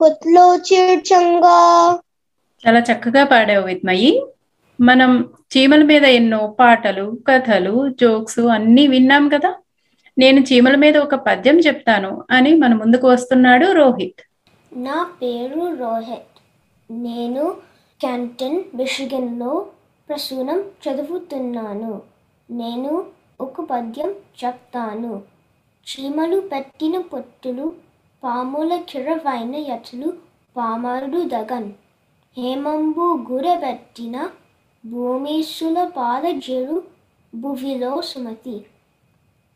కొట్లో 0.01 0.57
చేర్చంగా 0.71 1.57
చాలా 2.65 2.81
చక్కగా 2.81 3.25
పాడావు 3.25 3.65
విద్మయి 3.67 4.11
మనం 4.81 5.11
చీమల 5.53 5.83
మీద 5.83 6.05
ఎన్నో 6.19 6.57
పాటలు 6.61 7.19
కథలు 7.29 7.89
జోక్స్ 8.01 8.39
అన్నీ 8.39 8.87
విన్నాం 8.87 9.29
కదా. 9.29 9.51
నేను 10.19 10.41
చీమల 10.41 10.77
మీద 10.77 10.97
ఒక 10.97 11.15
పద్యం 11.15 11.59
చెప్తాను 11.59 12.23
అని 12.31 12.55
మన 12.55 12.75
ముందుకు 12.75 13.07
వస్తున్నాడు 13.09 13.67
రోహిత్. 13.73 14.23
నా 14.77 15.07
పేరు 15.23 15.77
రోహిత్. 15.81 16.39
నేను 16.91 17.45
క్యాంటన్ 18.03 18.65
మిషిగన్లో 18.75 19.67
ప్రసూనం 20.09 20.61
చదువుతున్నాను. 20.61 22.03
నేను 22.51 23.07
ఒక 23.41 23.61
పద్యం 23.61 24.11
చెప్తాను. 24.45 25.23
చీమలు 25.87 26.41
పెట్టిన 26.41 27.01
పొట్టులు 27.01 27.73
పాముల 28.25 28.83
కిరవైన 28.89 29.55
యతులు 29.55 30.13
పామరుడు 30.57 31.29
దగన్. 31.29 31.73
హేమంబు 32.39 33.27
గురబెట్టిన 33.31 34.29
భూమీసుల 34.87 35.91
పాదజడు 35.97 36.83
భువిలో 37.35 38.03
సుమతి. 38.03 38.67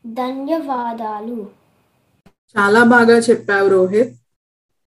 ధన్యవాదాలు. 0.07 1.51
చాలా 2.59 2.85
బాగా 2.85 3.19
చెప్పావు 3.19 3.69
రోహిత్. 3.69 4.26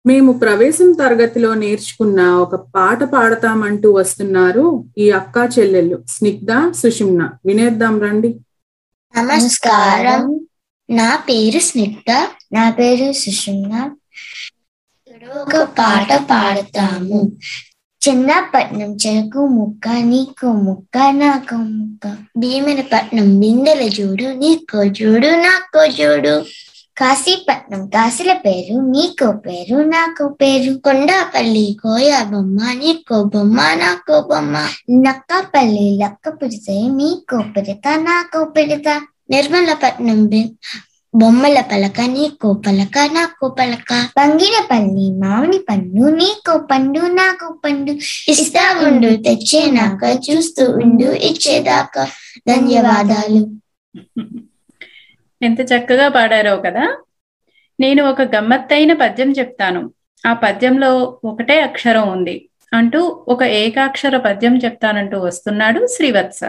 మేము 0.06 0.32
ప్రవేశం 0.32 0.92
తరగతిలో 0.92 1.54
నేర్చుకున్న 1.54 2.20
ఒక 2.22 2.54
పాట 2.54 3.04
పాడతామంటూ 3.04 3.92
వస్తున్నారు 3.92 4.84
ఈ 4.98 5.10
అక్కా 5.10 5.44
చెల్లెళ్ళు. 5.44 6.02
స్నిగ్ధ 6.08 6.72
సుషిమ్న 6.72 7.30
వినేద్దాం 7.46 8.00
రండి. 8.00 8.40
నమస్కారం. 9.18 10.40
నా 10.90 11.16
పేరు 11.16 11.58
స్నిగ్ధ 11.58 12.10
నా 12.52 12.70
పేరు 12.70 13.12
సుషుమ్న. 13.12 13.90
ఒక 15.36 15.62
పాట 15.62 16.12
పాడతాము. 16.30 17.32
చిన్నపట్నం 18.02 18.96
చెరుకు 19.06 19.46
ముక్క 19.46 19.88
నీకు 19.88 20.46
ముక్క 20.46 20.98
నాకు 20.98 21.54
ముక్క. 21.54 22.16
భీమనపట్నం 22.38 23.40
బిందెల 23.40 23.82
చూడు 23.82 24.32
నీకో 24.32 24.84
చూడు 24.84 25.26
నాకో 25.26 25.86
చూడు 25.86 26.44
కాశీపట్నం 27.00 27.86
కాశీల 27.86 28.32
పేరు 28.32 28.80
నీకో 28.80 29.32
పేరు 29.32 29.76
నాకు 29.76 30.28
పేరు. 30.28 30.74
కొండాపల్లి 30.74 31.76
కోయ 31.82 32.24
బొమ్మ 32.32 32.58
నీకో 32.72 33.24
బొమ్మ 33.24 33.60
నాకో 33.74 34.20
బొమ్మ. 34.20 34.68
నక్కపల్లి 34.90 35.98
లక్క 36.02 36.28
పుడితే 36.28 36.88
నీకో 36.88 37.44
పిడత 37.56 37.88
నాకో 37.88 38.44
పిడత. 38.44 39.00
నిర్మలపట్నం 39.30 40.30
బొమ్మల 41.14 41.60
పలక 41.60 42.00
నీకో 42.00 42.52
పలక 42.52 42.98
నాకో 43.12 43.48
పలక. 43.48 44.08
పంగినపల్లి 44.16 45.10
మామిడి 45.12 45.58
పండు 45.58 46.02
నీకో 46.08 46.58
పండు 46.58 47.00
నాకు 47.00 47.60
పండు. 47.64 47.92
ఇస్తా 48.30 48.88
ఉండు 48.88 49.22
తెచ్చేనాక 49.22 50.18
చూస్తూ 50.30 50.64
ఉండు 50.70 51.04
ఇచ్చేదాకా. 51.04 52.06
ధన్యవాదాలు. 52.48 53.46
ఎంత 55.42 55.60
చక్కగా 55.60 56.08
పాడారో 56.08 56.56
కదా. 56.56 56.84
నేను 57.80 58.04
ఒక 58.04 58.22
గమ్మత్తైన 58.22 58.92
పద్యం 58.92 59.32
చెప్తాను. 59.32 59.82
ఆ 60.26 60.32
పద్యంలో 60.34 61.18
ఒకటే 61.24 61.60
అక్షరం 61.60 62.08
ఉంది 62.08 62.36
అంటూ 62.72 63.24
ఒక 63.28 63.42
ఏకాక్షర 63.42 64.16
పద్యం 64.16 64.56
చెప్తానంటూ 64.56 65.20
వస్తున్నాడు 65.20 65.86
శ్రీవత్స. 65.86 66.40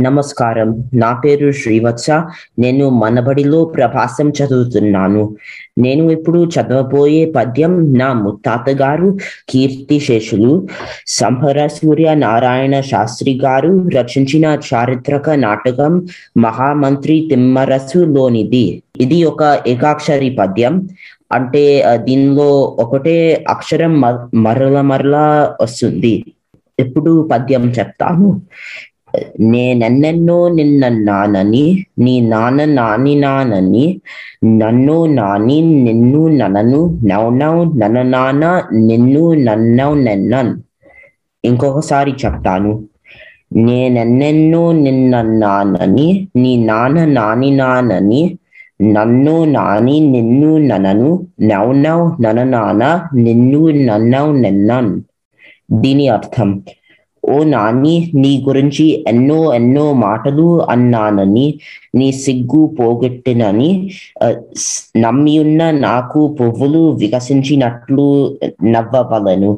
నమస్కారం. 0.00 0.84
నా 0.94 1.12
పేరు 1.12 1.52
శ్రీవత్స. 1.52 2.10
నేను 2.58 2.88
మనబడిలో 2.88 3.64
ప్రభాసం 3.64 4.30
చదువుతున్నాను. 4.30 5.36
నేను 5.78 6.10
ఇప్పుడు 6.10 6.44
చదవబోయే 6.44 7.32
పద్యం 7.36 7.98
నా 7.98 8.12
ముత్తాత 8.12 8.70
గారు 8.70 9.18
కీర్తిశేషులు 9.48 10.66
సంహర 11.06 11.66
సూర్య 11.66 12.14
నారాయణ 12.14 12.80
శాస్త్రి 12.80 13.40
గారు 13.44 13.88
రచించిన 13.96 14.58
చారిత్రక 14.74 15.30
నాటకం 15.30 16.06
మహామంత్రి 16.38 17.26
తిమ్మరసులోనిది. 17.30 18.82
ఇది 19.00 19.24
ఒక 19.24 19.58
ఏకాక్షరి 19.66 20.30
పద్యం. 20.30 20.88
అంటే 21.32 21.84
దీనిలో 21.94 22.60
ఒకటే 22.60 23.44
అక్షరం 23.48 24.00
మ- 24.00 24.28
మరల 24.34 24.80
మరలా 24.80 25.56
వస్తుంది. 25.60 26.24
ఇప్పుడు 26.78 27.28
పద్యం 27.32 27.70
చెప్తాను 27.70 28.42
నేనెన్నెన్నో 29.40 30.48
నిన్నన్నానని 30.48 31.84
నీ 31.98 32.20
నాన్న 32.20 32.64
నాని 32.64 33.14
నానని 33.14 34.00
నన్ను 34.44 35.06
నాని 35.06 35.60
నిన్ను 35.60 36.28
ననను 36.28 36.98
నవ్నవ్ 37.04 37.78
నన 37.78 38.02
నాన్న 38.02 38.62
నిన్ను 38.72 39.34
నన్నవ్ 39.34 39.98
నెన్నన్. 39.98 40.56
ఇంకొకసారి 41.44 42.14
చెప్తాను. 42.26 42.84
నేనెన్నెన్నో 43.56 44.72
నిన్నన్నానని 44.72 46.28
నీ 46.36 46.56
నాన్న 46.56 47.04
నాని 47.04 47.50
నానని 47.50 48.38
నన్ను 48.82 49.44
నాని 49.44 50.00
నిన్ను 50.00 50.58
ననను 50.58 51.26
నవ్నవ్ 51.42 52.22
నన 52.22 52.42
నాన్న 52.42 53.08
నిన్ను 53.14 53.68
నన్నౌ 53.68 54.32
నెన్నన్. 54.32 55.00
దీని 55.72 56.08
అర్థం 56.08 56.62
ఓ 57.30 57.44
నాని 57.44 57.94
నీ 58.14 58.44
గురించి 58.48 59.04
ఎన్నో 59.08 59.54
ఎన్నో 59.54 59.92
మాటలు 60.04 60.46
అన్నానని 60.70 61.46
నీ 61.94 62.12
సిగ్గు 62.22 62.62
పోగొట్టినని 62.78 63.70
నమ్మియున్న 64.96 65.70
నాకు 65.86 66.36
పువ్వులు 66.40 66.82
వికసించినట్లు 67.00 68.06
నవ్వవలను. 68.64 69.52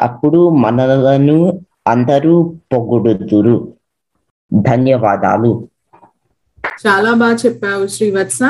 అప్పుడు 0.00 0.48
మనలను 0.64 1.38
అందరూ 1.86 2.34
పొగుడుతురు 2.72 3.56
ధన్యవాదాలు. 4.52 5.52
చాలా 6.82 7.12
బాగా 7.14 7.36
చెప్పావు 7.36 7.86
శ్రీవత్స. 7.86 8.40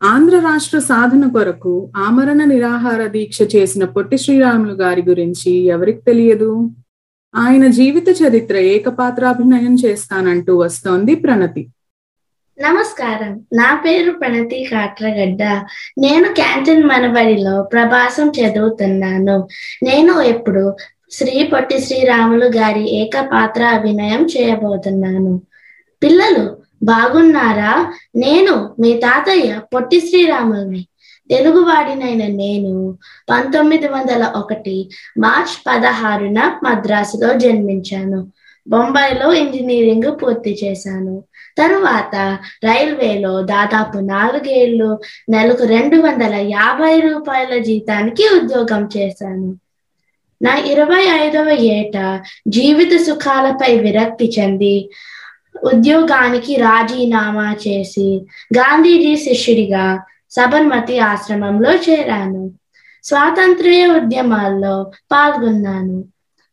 ఆంధ్ర 0.00 0.38
రాష్ట్ర 0.38 0.78
సాధన 0.78 1.28
కొరకు 1.28 1.72
ఆమరణ 1.96 2.44
నిరాహార 2.44 3.06
దీక్ష 3.06 3.38
చేసిన 3.54 3.84
పొట్టి 3.84 4.18
శ్రీరాములు 4.18 4.72
గారి 4.74 5.02
గురించి 5.02 5.52
ఎవరికి 5.66 6.00
తెలియదు? 6.00 6.50
ఆయన 7.36 7.66
జీవిత 7.66 8.08
చరిత్ర 8.08 8.56
ఏకపాత్రాభినయం 8.56 9.76
చేస్తానంటూ 9.84 10.56
వస్తోంది 10.56 11.14
ప్రణతి. 11.14 11.68
నమస్కారం. 12.60 13.46
నా 13.52 13.82
పేరు 13.84 14.12
ప్రణతి 14.12 14.64
కాట్రగడ్డ. 14.64 15.42
నేను 15.98 16.34
క్యాంటీన్ 16.34 16.84
మనబడిలో 16.84 17.62
ప్రభాసం 17.62 18.30
చదువుతున్నాను. 18.30 19.48
నేను 19.82 20.20
ఎప్పుడు 20.20 20.76
శ్రీ 21.10 21.50
పొట్టి 21.52 21.80
శ్రీరాములు 21.80 22.44
గారి 22.44 22.94
ఏకపాత్ర 22.96 23.64
అభినయం 23.64 24.26
చేయబోతున్నాను. 24.26 25.42
పిల్లలు 26.02 26.56
బాగున్నారా? 26.82 27.94
నేను 28.16 28.74
మీ 28.80 28.94
తాతయ్య 28.98 29.60
పొట్టి 29.74 30.00
శ్రీరాముల్ని. 30.00 30.86
తెలుగువాడినైన 31.30 32.26
నేను 32.26 32.98
పంతొమ్మిది 33.30 33.88
వందల 33.88 34.32
ఒకటి 34.36 34.90
మార్చ్ 35.18 35.56
పదహారున 35.66 36.60
మద్రాసులో 36.64 37.34
జన్మించాను. 37.34 38.26
బొంబాయిలో 38.68 39.32
ఇంజనీరింగ్ 39.32 40.22
పూర్తి 40.22 40.58
చేశాను. 40.64 41.24
తరువాత 41.58 42.38
రైల్వేలో 42.64 43.42
దాదాపు 43.42 43.98
నాలుగేళ్ళు 43.98 45.00
నెలకు 45.28 45.64
రెండు 45.64 45.96
వందల 45.96 46.34
యాభై 46.34 47.00
రూపాయల 47.00 47.58
జీతానికి 47.58 48.24
ఉద్యోగం 48.42 48.88
చేశాను. 48.96 49.50
నా 50.42 50.56
ఇరవై 50.56 51.04
ఐదవ 51.20 51.48
ఏట 51.50 51.96
జీవిత 52.48 52.96
సుఖాలపై 53.02 53.78
విరక్తి 53.78 54.32
చెంది 54.38 54.90
ఉద్యోగానికి 55.64 56.56
రాజీనామా 56.56 57.56
చేసి 57.68 58.08
గాంధీజీ 58.56 59.16
శిష్యుడిగా 59.16 59.86
సబర్మతి 60.36 60.98
ఆశ్రమంలో 60.98 61.74
చేరాను. 61.74 62.50
స్వాతంత్ర్య 63.04 63.86
ఉద్యమాల్లో 63.86 64.92
పాల్గొన్నాను. 65.12 66.04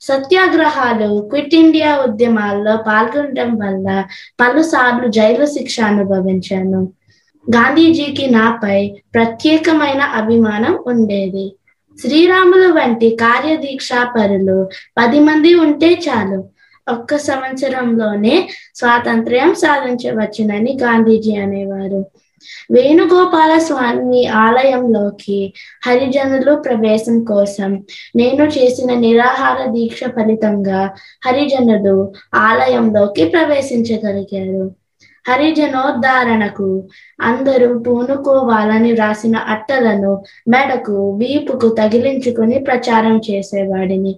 సత్యాగ్రహాలు 0.02 1.28
క్విట్ 1.30 1.56
ఇండియా 1.56 1.98
ఉద్యమాల్లో 1.98 2.78
పాల్గొనడం 2.78 3.58
వల్ల 3.58 4.06
పలుసార్లు 4.42 5.08
జైలు 5.08 5.46
శిక్ష 5.46 5.80
అనుభవించాను. 5.80 6.94
గాంధీజీకి 7.56 8.30
నాపై 8.30 8.96
ప్రత్యేకమైన 9.14 10.02
అభిమానం 10.02 10.80
ఉండేది. 10.88 11.56
శ్రీరాములు 12.00 12.72
వంటి 12.72 13.10
కార్యదీక్షా 13.10 14.12
పరులు 14.18 14.70
పది 14.98 15.20
మంది 15.20 15.56
ఉంటే 15.56 15.94
చాలు. 15.94 16.50
ఒక్క 16.92 17.18
సంవత్సరంలోనే 17.18 18.50
స్వాతంత్ర్యం 18.76 19.56
సాధించవచ్చునని 19.56 20.78
గాంధీజీ 20.82 21.36
అనేవారు. 21.36 22.06
వేణుగోపాల 22.72 23.54
స్వామి 23.60 24.22
ఆలయంలోకి 24.46 25.40
హరిజనులు 25.88 26.56
ప్రవేశం 26.56 27.24
కోసం 27.24 27.72
నేను 28.16 28.46
చేసిన 28.58 28.92
నిరాహార 29.00 29.58
దీక్ష 29.72 30.04
ఫలితంగా 30.18 30.82
హరిజనులు 31.26 31.96
ఆలయంలోకి 32.48 33.26
ప్రవేశించగలిగారు. 33.26 34.64
హరిజనోద్ధారణకు 35.26 36.68
అందరూ 37.20 37.68
పూనుకోవాలని 37.80 38.92
వ్రాసిన 38.94 39.36
అట్టలను 39.54 40.14
మెడకు 40.48 40.98
వీపుకు 41.18 41.68
తగిలించుకుని 41.80 42.58
ప్రచారం 42.60 43.18
చేసేవాడిని. 43.30 44.14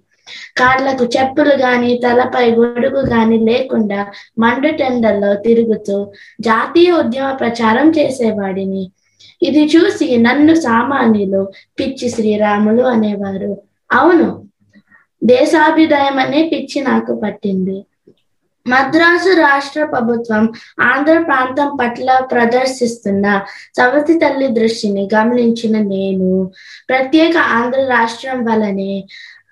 కాళ్ళకు 0.57 1.05
చెప్పులు 1.05 1.55
గాని 1.55 1.97
తలపై 1.97 2.51
గొడుగు 2.51 3.01
గాని 3.05 3.37
లేకుండా 3.37 4.01
మండుటెండల్లో 4.39 5.33
తిరుగుతూ 5.35 5.97
జాతీయ 6.41 6.91
ఉద్యమ 6.91 7.31
ప్రచారం 7.31 7.89
చేసేవాడిని. 7.89 8.91
ఇది 9.41 9.63
చూసి 9.65 10.17
నన్ను 10.17 10.55
సామాన్యులు 10.55 11.41
పిచ్చి 11.79 12.09
శ్రీరాములు 12.09 12.83
అనేవారు. 12.83 13.53
అవును 13.91 14.27
దేశాభిదయం 15.23 16.19
అనే 16.19 16.49
పిచ్చి 16.53 16.81
నాకు 16.81 17.19
పట్టింది. 17.23 17.85
మద్రాసు 18.65 19.31
రాష్ట్ర 19.35 19.85
ప్రభుత్వం 19.85 20.43
ఆంధ్ర 20.81 21.21
ప్రాంతం 21.21 21.77
పట్ల 21.81 22.19
ప్రదర్శిస్తున్న 22.31 23.25
సవతి 23.77 24.13
తల్లి 24.19 24.47
దృష్టిని 24.47 25.09
గమనించిన 25.15 25.77
నేను 25.77 26.29
ప్రత్యేక 26.89 27.37
ఆంధ్ర 27.37 27.79
రాష్ట్రం 27.85 28.45
వలనే 28.45 28.93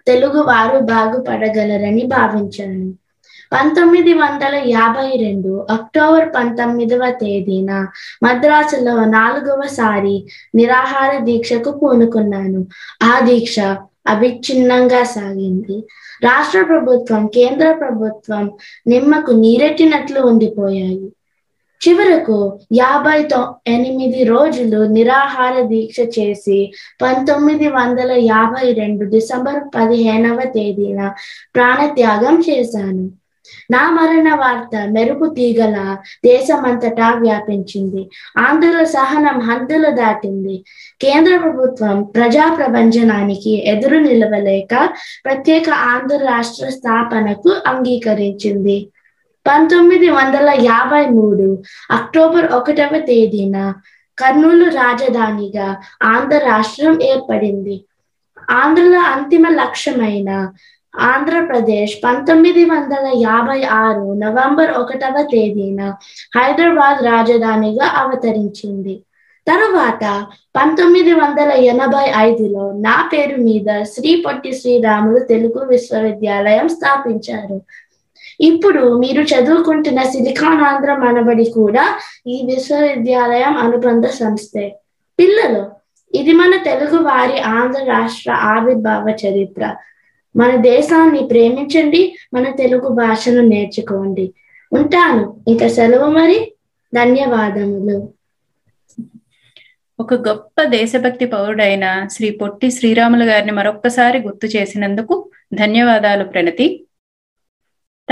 తెలుగు 0.08 0.42
వారు 0.42 0.80
బాగుపడగలరని 0.80 2.04
భావించాను. 2.06 2.94
పంతొమ్మిది 3.52 4.14
వందల 4.14 4.56
యాభై 4.66 5.10
రెండు 5.16 5.68
అక్టోబర్ 5.70 6.30
పంతొమ్మిదవ 6.36 7.12
తేదీన 7.12 7.72
మద్రాసులో 8.24 9.06
నాలుగవసారి 9.06 10.28
నిరాహార 10.56 11.18
దీక్షకు 11.18 11.72
పూనుకున్నాను. 11.72 12.66
ఆ 13.04 13.20
దీక్ష 13.20 13.60
అవిచ్ఛిన్నంగా 14.08 15.04
సాగింది. 15.04 15.78
రాష్ట్ర 16.24 16.64
ప్రభుత్వం 16.64 17.28
కేంద్ర 17.28 17.72
ప్రభుత్వం 17.72 18.52
నిమ్మకు 18.88 19.32
నీరెట్టినట్లు 19.32 20.22
ఉండిపోయాయి. 20.22 21.12
చివరకు 21.82 22.60
యాభై 22.74 23.28
ఎనిమిది 23.68 24.24
రోజులు 24.24 24.88
నిరాహార 24.88 25.62
దీక్ష 25.62 26.00
చేసి 26.20 26.74
పంతొమ్మిది 27.02 27.68
వందల 27.68 28.12
యాభై 28.12 28.72
రెండు 28.72 29.06
డిసెంబర్ 29.06 29.64
పదిహేనవ 29.76 30.40
తేదీన 30.44 31.12
ప్రాణత్యాగం 31.56 32.44
చేశాను. 32.50 33.10
నా 33.72 33.90
మరణ 33.90 34.36
వార్త 34.36 34.76
మెరుపు 34.90 35.26
తీగల 35.26 35.98
దేశమంతటా 36.26 37.10
వ్యాపించింది. 37.10 38.10
ఆంధ్రుల 38.38 38.84
సహనం 38.84 39.40
హద్దులు 39.40 39.90
దాటింది. 39.92 40.64
కేంద్ర 41.02 41.38
ప్రభుత్వం 41.38 42.04
ప్రజా 42.04 42.56
ప్రపంచనానికి 42.56 43.54
ఎదురు 43.66 44.00
నిలవలేక 44.00 44.74
ప్రత్యేక 45.26 45.70
ఆంధ్ర 45.70 46.18
రాష్ట్ర 46.18 46.70
స్థాపనకు 46.70 47.50
అంగీకరించింది. 47.68 48.78
పంతొమ్మిది 49.48 50.10
వందల 50.10 50.50
యాభై 50.60 51.06
మూడు 51.06 51.64
అక్టోబర్ 51.92 52.52
ఒకటవ 52.52 53.00
తేదీన 53.00 53.74
కర్నూలు 54.18 54.66
రాజధానిగా 54.70 55.82
ఆంధ్ర 56.04 56.38
రాష్ట్రం 56.38 57.02
ఏర్పడింది. 57.02 57.86
ఆంధ్రలో 58.52 59.00
అంతిమ 59.00 59.48
లక్ష్యమైన 59.50 60.52
ఆంధ్రప్రదేశ్ 61.00 61.98
పంతొమ్మిది 62.04 62.66
వందల 62.66 63.12
యాభై 63.16 63.64
ఆరు 63.64 64.14
నవంబర్ 64.14 64.72
ఒకటవ 64.72 65.22
తేదీన 65.32 65.82
హైదరాబాద్ 66.38 67.04
రాజధానిగా 67.04 67.86
అవతరించింది. 67.86 69.04
తరువాత 69.48 70.04
పంతొమ్మిది 70.56 71.14
వందల 71.14 71.52
ఎనభై 71.52 72.12
ఐదులో 72.18 72.72
నా 72.72 73.10
పేరు 73.14 73.38
మీద 73.38 73.84
శ్రీ 73.84 74.24
పొట్టి 74.26 74.52
శ్రీరాములు 74.54 75.20
తెలుగు 75.20 75.66
విశ్వవిద్యాలయం 75.66 76.70
స్థాపించారు. 76.70 77.62
ఇప్పుడు 78.42 78.98
మీరు 78.98 79.22
చదువుకుంటున్న 79.22 80.04
సిలికాన్ 80.04 80.62
ఆంధ్ర 80.62 80.96
మనబడి 80.96 81.46
కూడా 81.46 82.00
ఈ 82.28 82.44
విశ్వవిద్యాలయం 82.46 83.58
అనుబంధ 83.58 84.06
సంస్థే. 84.06 84.76
పిల్లలు 85.20 85.72
ఇది 86.18 86.34
మన 86.34 86.64
తెలుగు 86.64 86.98
వారి 86.98 87.42
ఆంధ్ర 87.42 87.84
రాష్ట్ర 87.84 88.32
ఆవిర్భావ 88.32 89.10
చరిత్ర. 89.10 89.76
మన 90.36 90.56
దేశాన్ని 90.56 91.20
ప్రేమించండి 91.20 92.16
మన 92.34 92.52
తెలుగు 92.52 92.88
భాషను 92.90 93.42
నేర్చుకోండి. 93.42 94.34
ఉంటాను. 94.74 95.40
ఇక 95.48 95.68
సెలవు 95.68 96.12
మరి. 96.12 96.54
ధన్యవాదములు. 96.96 98.10
ఒక 100.00 100.14
గొప్ప 100.14 100.64
దేశభక్తి 100.64 101.26
పౌరుడైన 101.26 102.08
శ్రీ 102.12 102.30
పొట్టి 102.30 102.72
శ్రీరాములు 102.72 103.24
గారిని 103.24 103.52
మరొక్కసారి 103.52 104.20
గుర్తు 104.20 104.48
చేసినందుకు 104.48 105.30
ధన్యవాదాలు 105.54 106.24
ప్రణతి. 106.24 106.86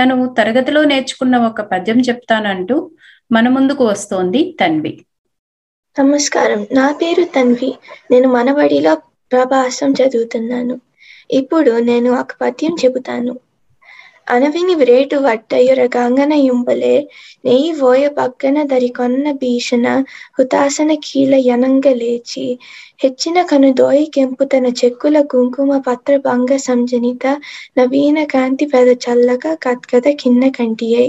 తను 0.01 0.35
తరగతిలో 0.37 0.83
నేర్చుకున్న 0.83 1.37
ఒక 1.37 1.61
పద్యం 1.61 1.99
చెప్తానంటూ 1.99 2.91
మన 3.31 3.49
ముందుకు 3.49 3.85
వస్తోంది 3.85 4.57
తన్వి. 4.61 5.05
నమస్కారం. 5.99 6.67
నా 6.71 6.91
పేరు 6.91 7.23
తన్వి. 7.23 7.77
నేను 8.11 8.29
మనబడిలో 8.29 8.95
ప్రభాసం 9.31 9.91
చదువుతున్నాను. 9.91 10.81
ఇప్పుడు 11.31 11.71
నేను 11.71 12.11
ఒక 12.11 12.27
పద్యం 12.41 12.75
చెబుతాను. 12.85 13.39
అనవిని 14.28 14.74
వ్రేటు 14.80 15.16
వట్టయుర 15.24 15.80
గంగన 15.94 16.34
యుంబలే 16.40 16.94
నెయ్యి 17.44 17.72
వోయ 17.78 18.04
పక్కన 18.16 18.56
దరికొన్న 18.70 19.32
భీషణ 19.40 19.86
హుతాసన 20.38 20.92
కీల 21.04 21.34
యనంగ 21.46 21.88
లేచి 21.96 22.46
ಹೆಚ್ಚಿನ 23.04 23.38
కనుదోయి 23.50 24.04
కెంపు 24.14 24.44
తన 24.44 24.66
చెక్కుల 24.80 25.20
కుంకుమ 25.30 25.78
పత్ర 25.86 26.14
భంగ 26.24 26.56
సంజనిత 26.64 27.26
నవీన 27.78 28.18
కాంతి 28.32 28.66
పెద 28.72 28.88
చల్లక 29.04 29.54
కత్కద 29.62 30.08
కిన్న 30.20 30.48
కంటియై 30.56 31.08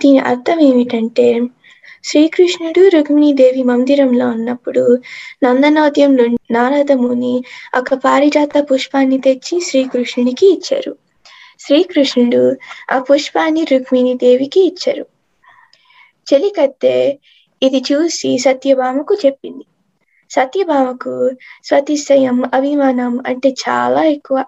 దీని 0.00 0.20
అర్థం 0.30 0.58
ఏమిటంటే 0.62 1.26
శ్రీకృష్ణుడు 2.04 2.82
రుక్మిణీదేవి 2.94 3.62
మందిరంలో 3.64 4.26
ఉన్నప్పుడు 4.28 4.84
నందనోద్యంలో 5.44 6.24
నారదముని 6.52 7.34
ఒక 7.76 7.94
పారిజాత 8.04 8.64
పుష్పాన్ని 8.68 9.20
తెచ్చి 9.20 9.56
శ్రీకృష్ణునికి 9.60 10.46
ఇచ్చారు 10.50 10.92
శ్రీకృష్ణుడు 11.59 12.55
ఆ 12.91 12.99
పుష్పాన్ని 12.99 13.63
రుక్మిణీదేవికి 13.63 14.59
ఇచ్చారు. 14.65 15.05
చెలికత్తె 16.27 17.17
ఇది 17.61 17.83
చూసి 17.91 18.37
సత్యభామకు 18.37 19.15
చెప్పింది. 19.25 19.65
సత్యభామకు 20.31 21.13
స్వతిశయం 21.63 22.43
అభిమానం 22.53 23.19
అంటే 23.27 23.49
చాలా 23.49 24.03
ఎక్కువ. 24.03 24.45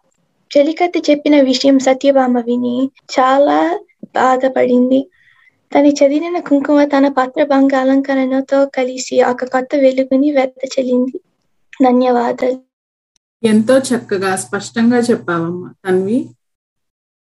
చెలికత్తె 0.51 1.01
చెప్పిన 1.09 1.41
విషయం 1.41 1.79
సత్యభామ 1.79 2.39
విని 2.39 2.89
చాలా 3.11 3.79
బాధపడింది. 4.15 5.01
తను 5.71 5.87
చదివిన 5.87 6.39
కుంకుమ 6.39 6.83
తన 6.83 7.07
పత్రభంగ 7.07 7.75
అలంకరణతో 7.75 8.65
కలిసి 8.65 9.23
ఒక 9.23 9.45
కొత్త 9.45 9.75
వెలుగుని 9.75 10.31
వెత్త 10.31 10.79
చెల్లింది. 10.79 11.17
ధన్యవాదాలు. 11.83 12.59
ఎంతో 13.43 13.77
చక్కగా 13.79 14.35
స్పష్టంగా 14.35 14.97
చెప్పావమ్మా 14.97 15.73
తన్వి. 15.85 16.17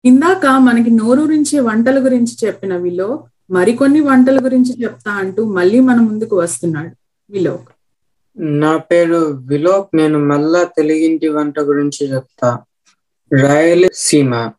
ఇందాక 0.04 0.46
మనకి 0.46 0.90
నోరూరించే 0.90 1.60
వంటల 1.60 2.04
గురించి 2.04 2.46
చెప్పిన 2.46 2.76
విలో 2.76 3.24
మరికొన్ని 3.50 4.00
వంటల 4.00 4.44
గురించి 4.44 4.82
చెప్తా 4.82 5.10
అంటూ 5.12 5.44
మళ్ళీ 5.52 5.80
మన 5.80 5.96
ముందుకు 5.96 6.36
వస్తున్నాడు. 6.36 6.96
విలోక్ 7.30 7.68
నా 8.38 8.76
పేరు 8.76 9.16
విలోక్ 9.46 9.96
నేను 9.96 10.18
మళ్ళా 10.26 10.62
తెలుగింటి 10.62 11.28
వంట 11.28 11.60
గురించి 11.60 12.12
చెప్తా. 12.12 12.58
రాయలసీమ 13.32 14.50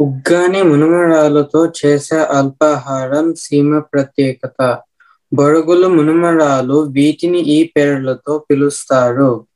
ఉగ్గాని 0.00 0.62
మునుమరాలతో 0.62 1.72
చేసే 1.80 2.16
అల్పాహారం 2.16 3.34
సీమ 3.34 3.78
ప్రత్యేకత. 3.78 4.78
బొరుగులు 5.32 5.88
మునుమరాలు 5.88 6.74
వీటిని 6.74 7.38
ఈ 7.38 7.64
పేర్లతో 7.76 8.44
పిలుస్తారు. 8.50 9.46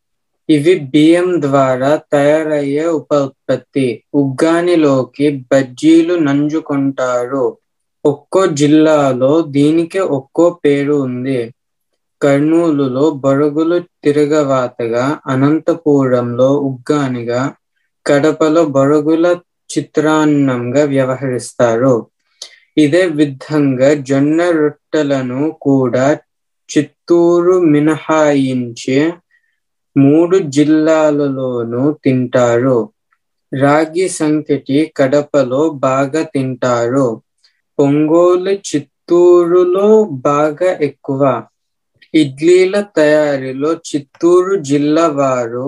ఇవి 0.49 0.75
బియ్యం 0.93 1.29
ద్వారా 1.43 1.91
తయారయ్యే 2.13 2.87
ఉప 2.93 3.11
ఉత్పత్తి 3.27 3.87
ఉగ్గానిలోకి 4.15 5.27
బజ్జీలు 5.51 6.15
నంజుకుంటారు. 6.27 7.45
ఒక్కో 8.05 8.47
జిల్లాలో 8.55 9.43
దీనికి 9.55 10.01
ఒక్కో 10.17 10.47
పేరు 10.65 10.95
ఉంది. 11.07 11.41
కర్నూలులో 12.21 13.11
బొరుగులు 13.23 13.79
తిరగవాతగా 14.05 15.05
అనంతపురంలో 15.27 16.51
ఉగ్గానిగా 16.69 17.43
కడపలో 18.07 18.65
బొరుగుల 18.69 19.27
చిత్రాన్నంగా 19.71 20.85
వ్యవహరిస్తారు. 20.85 21.95
ఇదే 22.77 23.07
విధంగా 23.19 23.95
జొన్న 24.03 24.51
రొట్టెలను 24.51 25.43
కూడా 25.61 26.07
చిత్తూరు 26.69 27.55
మినహాయించి 27.73 28.97
మూడు 29.97 30.37
జిల్లాలలోనూ 30.55 31.83
తింటారు. 32.05 32.79
రాగి 33.53 34.07
సంకటి 34.15 34.79
కడపలో 34.97 35.63
బాగా 35.81 36.23
తింటారు. 36.33 37.07
పొంగోలు 37.79 38.53
చిత్తూరులో 38.69 39.89
బాగా 40.25 40.71
ఎక్కువ. 40.89 41.21
ఇడ్లీల 42.15 42.75
తయారీలో 42.97 43.71
చిత్తూరు 43.89 44.55
జిల్లా 44.69 45.07
వారు 45.15 45.67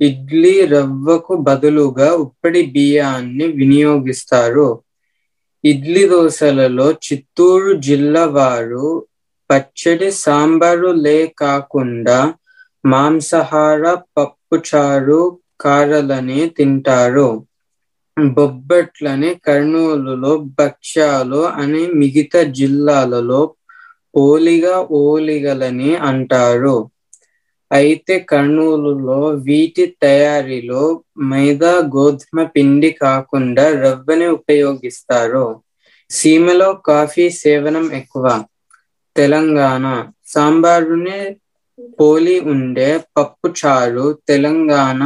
ఇడ్లీ 0.00 0.54
రవ్వకు 0.72 1.34
బదులుగా 1.46 2.08
ఉప్పడి 2.24 2.62
బియ్యాన్ని 2.72 3.46
వినియోగిస్తారు. 3.58 4.68
ఇడ్లీ 5.64 6.04
దోశలలో 6.08 6.86
చిత్తూరు 7.04 7.72
జిల్లా 7.86 8.24
వారు 8.34 8.86
పచ్చడి 9.50 10.08
సాంబారు 10.22 10.90
లే 11.00 11.18
కాకుండా 11.36 12.18
మాంసాహార 12.84 13.82
పప్పుచారు 14.16 15.20
కారలని 15.60 16.40
తింటారు. 16.56 17.28
బొబ్బట్లని 18.16 19.30
కర్నూలులో 19.44 20.30
భక్ష్యాలు 20.58 21.42
అని 21.56 21.82
మిగతా 22.00 22.42
జిల్లాలలో 22.58 23.40
పోలిగా 24.14 24.74
ఓలిగలని 25.00 25.92
అంటారు. 26.08 26.76
అయితే 27.70 28.14
కర్నూలులో 28.30 29.18
వీటి 29.44 29.84
తయారీలో 30.02 30.82
మైదా 31.30 31.72
గోధుమ 31.94 32.38
పిండి 32.54 32.90
కాకుండా 33.00 33.64
రవ్వని 33.82 34.26
ఉపయోగిస్తారు. 34.38 35.46
సీమలో 36.10 36.70
కాఫీ 36.86 37.26
సేవనం 37.42 37.86
ఎక్కువ. 38.00 38.26
తెలంగాణ 39.16 39.84
సాంబారుని 40.26 41.18
పోలి 41.98 42.36
ఉండే 42.52 42.88
పప్పు 43.16 43.48
చారు 43.58 44.06
తెలంగాణ 44.28 45.00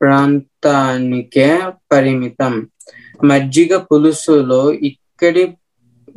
ప్రాంతానికే 0.00 1.48
పరిమితం. 1.90 2.54
మజ్జిగ 3.24 3.72
పులుసులో 3.86 4.60
ఇక్కడి 4.90 5.44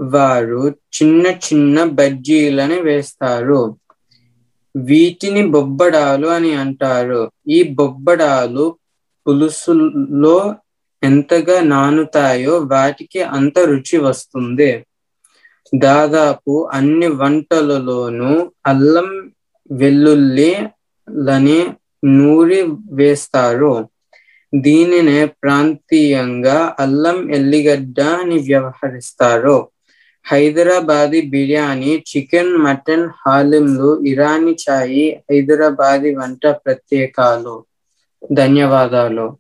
వారు 0.10 0.62
చిన్న 0.96 1.26
చిన్న 1.46 1.78
బజ్జీలని 1.98 2.80
వేస్తారు. 2.82 3.62
వీటిని 4.76 5.44
బొబ్బడాలు 5.52 6.28
అని 6.28 6.52
అంటారు. 6.56 7.22
ఈ 7.50 7.60
బొబ్బడాలు 7.76 8.66
పులుసులో 9.26 10.38
ఎంతగా 11.04 11.58
నానుతాయో 11.68 12.56
వాటికి 12.72 13.22
అంత 13.36 13.56
రుచి 13.70 13.98
వస్తుంది. 14.04 14.72
దాదాపు 15.74 16.54
అన్ని 16.74 17.08
వంటలలోనూ 17.20 18.32
అల్లం 18.66 19.10
వెల్లుల్లిలని 19.72 21.68
నూరి 22.06 22.64
వేస్తారు. 22.92 23.90
దీనినే 24.56 25.26
ప్రాంతీయంగా 25.26 26.76
అల్లం 26.80 27.32
ఎల్లిగడ్డ 27.32 28.02
అని 28.02 28.36
వ్యవహరిస్తారు. 28.36 29.68
హైదరాబాదీ 30.26 31.22
బిర్యానీ 31.22 32.04
చికెన్ 32.10 32.58
మటన్ 32.58 33.10
హాలింలు 33.26 34.04
ఇరానీ 34.08 34.56
చాయి 34.70 35.24
హైదరాబాదీ 35.32 36.16
వంట 36.16 36.48
ప్రత్యేకాలు. 36.48 37.66
ధన్యవాదాలు. 38.32 39.38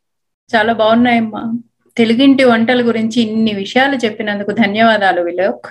చాలా 0.55 0.73
బాగున్నాయమ్మా. 0.73 1.53
తెలుగింటి 1.97 2.43
వంటల 2.43 2.87
గురించి 2.87 3.21
ఇన్ని 3.21 3.53
విషయాలు 3.53 3.95
చెప్పినందుకు 3.95 4.51
ధన్యవాదాలు 4.51 5.21
విలోక్. 5.21 5.65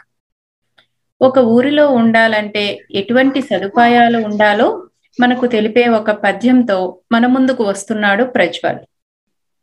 ఒక 1.23 1.39
ఊరిలో 1.39 1.91
ఉండాలంటే 1.91 2.79
ఎటువంటి 2.91 3.43
సదుపాయాలు 3.43 4.19
ఉండాలో 4.19 4.87
మనకు 5.21 5.47
తెలిపే 5.47 5.89
ఒక 5.89 6.11
పద్యంతో 6.11 6.99
మన 7.13 7.27
ముందుకు 7.27 7.65
వస్తున్నాడు 7.65 8.25
ప్రజ్వల్. 8.25 8.79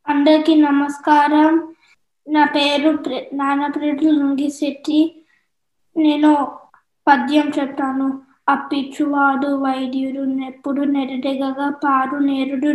అందరికీ 0.08 0.54
నమస్కారం. 0.54 1.74
నా 2.28 2.44
పేరు 2.44 2.96
ప్ర- 2.96 3.36
నానప్రెడ్డి 3.36 4.10
లుంగిశెట్టి. 4.10 5.24
నేను 5.96 6.58
పద్యం 7.08 7.52
చెప్తాను. 7.60 8.22
అప్పిచ్చువాడు 8.48 9.48
వైద్యుడు 9.48 10.20
నెప్పుడు 10.20 10.82
నెరడెగగా 10.82 11.70
పారు 11.70 12.16
నేరుడు 12.16 12.66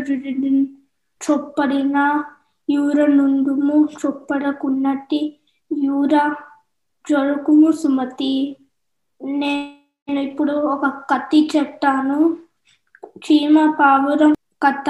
చొప్పడిన 1.32 2.24
యూర 2.70 3.06
నుండుము 3.06 3.88
చొప్పడకున్నట్టి 4.06 5.40
యూర 5.84 6.36
జరుకుము 7.10 7.72
సుమతి. 7.72 8.58
నేను 9.24 10.20
ఇప్పుడు 10.20 10.52
ఒక 10.52 10.86
కథ 10.86 11.30
చెప్తాను. 11.56 12.38
చీమ 13.18 13.72
పావురం 13.72 14.34
కథ 14.64 14.90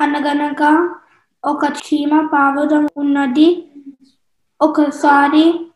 అనగనగా 0.00 0.94
ఒక 1.44 1.64
చీమ 1.64 2.26
పావురం 2.26 2.88
ఉన్నది. 2.96 3.68
ఒకసారి 4.60 5.66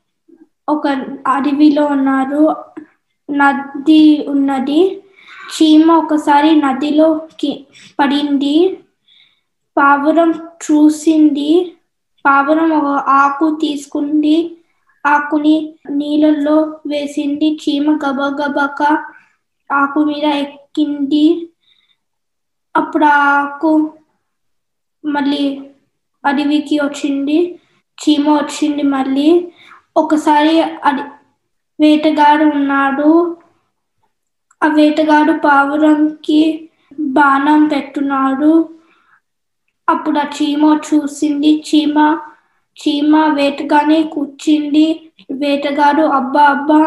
ఒక 0.69 0.89
అడవిలో 1.27 1.87
ఉన్నారు. 1.87 2.57
నది 3.31 4.27
ఉన్నది. 4.29 5.03
చీమ 5.53 5.93
ఒకసారి 5.93 6.57
నదిలోకి 6.57 7.67
పడింది. 8.01 8.79
పావురం 9.77 10.31
చూసింది. 10.33 11.77
పావురం 12.27 12.71
ఒక 12.73 12.87
ఆకు 12.99 13.59
తీసుకుంది. 13.61 14.54
ఆకుని 15.05 15.55
నీళ్ళల్లో 15.91 16.57
వేసింది. 16.87 17.49
చీమ 17.63 17.99
గబగబక 18.03 18.81
ఆకు 19.71 20.01
మీద 20.05 20.27
ఎక్కింది. 20.43 21.25
అప్పుడు 22.75 23.07
ఆకు 23.29 23.71
మళ్ళీ 25.05 25.43
అడవికి 26.25 26.77
వచ్చింది. 26.81 27.39
చీమ 27.99 28.25
వచ్చింది 28.35 28.83
మళ్ళీ. 28.89 29.29
ఒకసారి 29.97 30.55
అది 30.85 31.03
వేటగాడు 31.79 32.45
ఉన్నాడు. 32.55 33.11
ఆ 34.63 34.69
వేటగాడు 34.69 35.33
పావురంకి 35.45 36.41
బాణం 37.13 37.61
పెట్టున్నాడు. 37.69 38.53
అప్పుడు 39.89 40.19
ఆ 40.19 40.27
చీమ 40.35 40.63
చూసింది. 40.87 41.51
చీమ 41.67 41.97
చీమ 42.77 43.13
వేటగానే 43.35 44.03
కూర్చింది. 44.07 44.87
వేటగాడు 45.33 46.03
అబ్బా 46.13 46.45
అబ్బా 46.49 46.81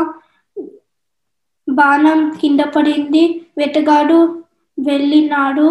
బాణం 1.67 2.19
కింద 2.39 2.59
పడింది. 2.75 3.23
వేటగాడు 3.57 4.19
వెళ్ళినాడు. 4.77 5.67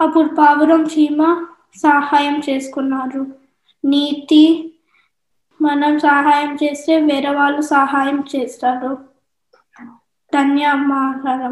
అప్పుడు 0.00 0.28
పావురం 0.34 0.82
చీమ 0.84 1.20
సహాయం 1.76 2.42
చేసుకున్నారు. 2.46 3.22
నీతి 3.84 4.42
మనం 5.60 5.92
సహాయం 5.98 6.54
చేస్తే 6.54 7.00
వేరే 7.00 7.30
వాళ్ళు 7.30 7.60
సహాయం 7.66 8.18
చేస్తారు. 8.32 8.92
ధన్యవాదాలు 10.32 11.50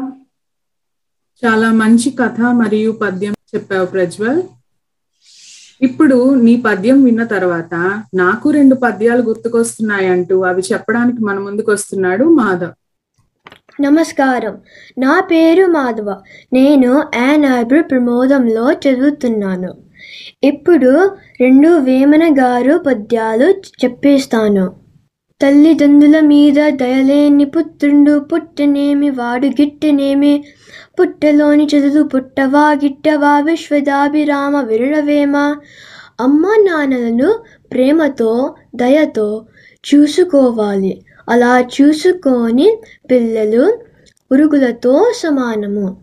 చాలా 1.43 1.69
మంచి 1.73 2.09
కథ 2.19 2.39
మరియు 2.59 2.91
పద్యం 3.01 3.33
చెప్పావు 3.51 3.85
ప్రజ్వల్. 3.87 4.41
ఇప్పుడు 5.83 6.33
నీ 6.33 6.63
పద్యం 6.65 7.03
విన్న 7.03 7.23
తర్వాత 7.23 8.03
నాకు 8.15 8.49
రెండు 8.49 8.75
పద్యాలు 8.75 9.21
గుర్తుకొస్తున్నాయంటూ 9.21 10.41
అవి 10.41 10.61
చెప్పడానికి 10.73 11.23
మన 11.23 11.39
ముందుకు 11.39 11.71
వస్తున్నాడు 11.71 12.23
మాధవ్. 12.23 12.71
నమస్కారం. 13.81 14.57
నా 14.97 15.19
పేరు 15.31 15.65
మాధవ. 15.65 16.21
నేను 16.53 17.03
యాన్ 17.15 17.45
ఆర్బర్ 17.45 17.83
ప్రమోదంలో 17.91 18.71
చదువుతున్నాను. 18.71 19.73
ఇప్పుడు 20.43 21.17
రెండు 21.41 21.69
వేమన 21.69 22.35
గారు 22.39 22.83
పద్యాలు 22.87 23.49
చెప్పేస్తాను. 23.51 24.83
తల్లిదండ్రుల 25.41 26.19
మీద 26.19 26.69
దయలేని 26.69 27.45
పుత్రుండు 27.45 28.19
పుట్టనేమి 28.19 29.09
వాడు 29.09 29.47
గిట్టనేమి 29.47 30.43
పుట్టలోని 30.99 31.65
చదువు 31.65 32.03
పుట్టవా 32.07 32.71
గిట్టవా 32.71 33.39
విశ్వదాభిరామ 33.39 34.61
విరళవేమ. 34.61 35.37
అమ్మా 36.19 36.53
నాన్నలను 36.61 37.29
ప్రేమతో 37.71 38.55
దయతో 38.75 39.45
చూసుకోవాలి. 39.83 41.05
అలా 41.29 41.53
చూసుకొని 41.61 42.77
పిల్లలు 43.11 43.77
పురుగులతో 44.31 45.11
సమానము. 45.15 45.97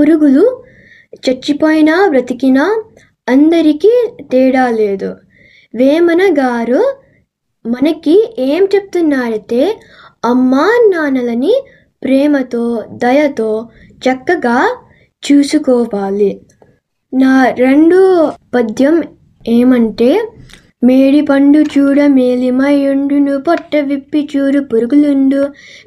పురుగులు 0.00 0.62
చచ్చిపోయినా 1.14 2.08
బ్రతికినా 2.08 2.82
అందరికీ 3.28 4.08
తేడా 4.32 4.70
లేదు. 4.70 5.16
వేమన 5.74 6.18
గారు 6.38 6.82
మనకి 7.66 8.34
ఏం 8.38 8.68
చెప్తున్నారైతే 8.74 9.80
అమ్మా 10.24 10.66
నాన్నలని 10.94 11.54
ప్రేమతో 12.02 12.84
దయతో 12.92 13.68
చక్కగా 14.06 14.58
చూసుకోవాలి. 15.22 16.30
నా 17.12 17.34
రెండు 17.58 17.98
పద్యం 18.54 18.96
ఏమంటే 19.48 20.10
మేడి 20.84 21.20
పండు 21.20 21.58
చూడ 21.58 22.00
మేలిమయుండును 22.06 23.38
పొట్ట 23.38 23.76
విప్పి 23.76 24.28
చూడు 24.32 24.60
పురుగులుండు 24.60 25.40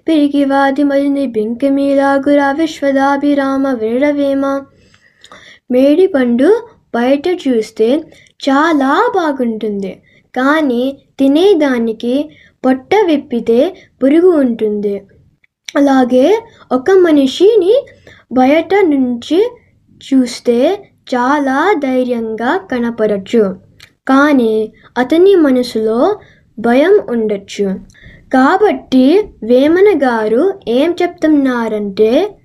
పెరిగి 0.07 0.45
వాది 0.45 0.83
మరిని 0.83 1.25
బెంక 1.27 1.65
మీలాగురా 1.65 2.51
విశ్వదాభిరామ 2.51 3.67
వేడవేమ. 3.73 4.43
మేడి 5.71 6.07
పండు 6.07 6.49
బయట 6.95 7.27
చూస్తే 7.43 7.89
చాలా 8.39 8.91
బాగుంటుంది 9.15 9.93
కానీ 10.35 10.83
తినేదానికి 11.19 12.15
పొట్ట 12.65 12.89
విప్పితే 13.05 13.59
పురుగు 14.03 14.31
ఉంటుంది. 14.39 14.95
అలాగే 15.75 16.43
ఒక 16.71 16.91
మనిషిని 16.91 17.85
బయట 18.31 18.73
నుంచి 18.73 19.57
చూస్తే 19.91 20.89
చాలా 21.15 21.73
ధైర్యంగా 21.79 22.57
కనపడచ్చు. 22.57 23.59
కానీ 24.07 24.73
అతని 24.97 25.35
మనసులో 25.35 26.19
భయం 26.59 26.99
ఉండొచ్చు. 27.09 27.79
కాబట్టి 28.33 29.33
వేమన 29.43 29.99
గారు 30.03 30.59
ఏం 30.67 30.95
చెప్తున్నారంటే 31.01 32.37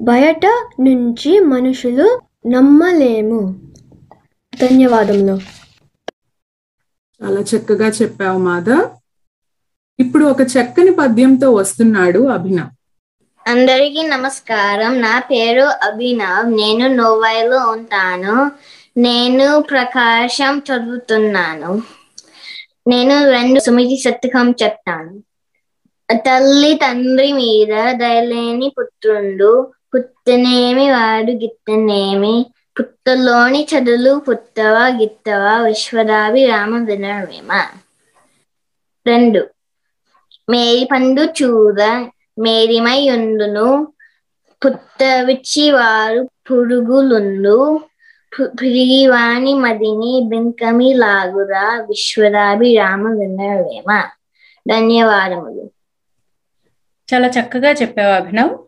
బయట 0.00 0.46
నుంచి 0.80 1.40
మనుషులు 1.40 2.20
నమ్మలేము. 2.46 3.60
ధన్యవాదములు. 4.60 5.38
చాలా 7.22 7.40
చక్కగా 7.40 7.88
చెప్పావు 7.88 8.38
మాధవ్. 8.38 9.01
ఇప్పుడు 10.00 10.24
ఒక 10.24 10.40
చక్కని 10.40 10.90
పద్యంతో 10.90 11.52
వస్తున్నాడు 11.52 12.28
అభినవ్. 12.28 12.70
అందరికీ 13.48 14.02
నమస్కారం. 14.02 15.00
నా 15.00 15.18
పేరు 15.18 15.60
అభినవ్. 15.60 16.52
నేను 16.52 16.86
నోవైలో 16.86 17.70
ఉంటాను. 17.70 18.50
నేను 18.96 19.62
ప్రకాశం 19.62 20.58
చదువుతున్నాను. 20.58 21.82
నేను 22.88 23.30
రెండు 23.30 23.60
సుమితి 23.60 23.96
శతకం 23.96 24.54
చెప్తాను. 24.62 25.22
తల్లి 26.14 26.74
తండ్రి 26.74 27.32
మీద 27.32 27.92
దయలేని 27.92 28.72
పుత్రుండు. 28.78 29.72
పుత్తనేమి 29.94 30.90
వాడు 30.90 31.30
గిత్తనేమి. 31.30 32.46
పుట్టలోని 32.78 33.66
చదులు 33.74 34.22
పుట్టవా 34.28 34.86
గిట్టవా 34.86 35.56
విశ్వదాభిరామ 35.56 36.84
వినవేమ 36.84 37.52
రెండు. 39.06 39.48
మేరి 40.50 40.88
పండు 40.92 41.22
చూద 41.22 41.82
మేరిమై 42.38 43.10
ఉండును. 43.10 43.88
పుట్టవిచ్చి 44.66 45.72
వారు 45.72 46.30
పురుగులుండు 46.50 47.80
పిరిగివాణి 48.40 49.54
మదిని 49.54 50.28
బెంకమి 50.28 50.94
లాగురా 50.94 51.86
విశ్వదాభిరామ 51.88 53.08
వినవేమ 53.08 54.02
ధన్యవాదములు. 54.68 55.70
చాలా 57.14 57.28
చక్కగా 57.28 57.70
చెప్పావు 57.70 58.12
అభినవ్. 58.12 58.58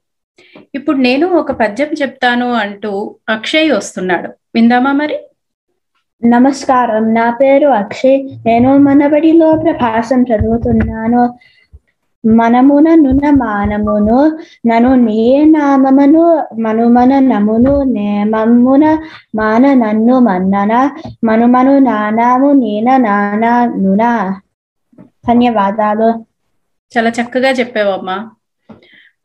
ఇప్పుడు 0.74 0.96
నేను 0.96 1.26
ఒక 1.26 1.52
పద్యం 1.52 1.88
చెప్తాను 1.88 2.52
అంటూ 2.52 3.16
అక్షయ్ 3.28 3.72
వస్తున్నాడు. 3.72 4.28
విందామా 4.54 4.92
మరి? 4.92 5.18
నమస్కారం. 6.24 7.14
నా 7.14 7.30
పేరు 7.30 7.68
అక్షయ్. 7.68 8.28
నేను 8.46 8.78
మనబడిలో 8.78 9.52
ప్రభాసం 9.52 10.22
చదువుతున్నాను. 10.22 11.38
మనమున 12.26 12.94
నున 12.94 13.30
మానమును 13.30 14.38
నను 14.66 14.94
నీ 14.94 15.44
నామమును 15.44 16.48
మనుమన 16.60 17.18
నమును 17.18 17.82
నేమమున 17.82 19.02
మాన 19.34 19.74
నన్ను 19.74 20.18
మన్నన 20.18 20.90
మనుమను 21.24 21.78
నానాము 21.78 22.52
నేన 22.52 22.96
నానా 22.96 23.64
నున. 23.64 24.34
ధన్యవాదాలు. 25.00 26.24
చాలా 26.98 27.10
చక్కగా 27.10 27.50
చెప్పావమ్మా 27.50 28.30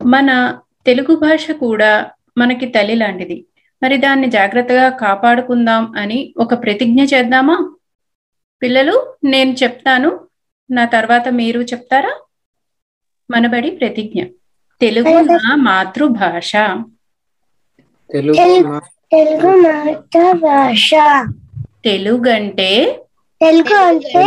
మన 0.06 0.58
తెలుగు 0.86 1.16
భాష 1.16 1.50
కూడా 1.50 2.06
మనకి 2.38 2.66
తల్లి 2.66 2.94
లాంటిది. 2.94 3.46
మరి 3.82 3.96
దాన్ని 3.96 4.30
జాగ్రత్తగా 4.30 4.88
కాపాడుకుందాం 4.88 5.92
అని 5.96 6.34
ఒక 6.38 6.62
ప్రతిజ్ఞ 6.62 7.04
చేద్దామా? 7.04 7.74
పిల్లలు 8.62 9.14
నేను 9.24 9.50
చెప్తాను. 9.50 10.20
నా 10.70 10.84
తర్వాత 10.84 11.28
మీరు 11.28 11.60
చెప్తారా? 11.60 12.10
మనబడి 13.30 13.70
ప్రతిజ్ఞ. 13.70 14.20
తెలుగు 14.80 15.08
నా 15.08 15.54
మాతృభాష. 15.54 16.52
తెలుగు 18.10 19.50
మాతృభాష 19.62 20.90
తెలుగు 21.84 22.30
అంటే 22.30 22.70
తెలుగు 23.40 23.76
అంటే 23.76 24.24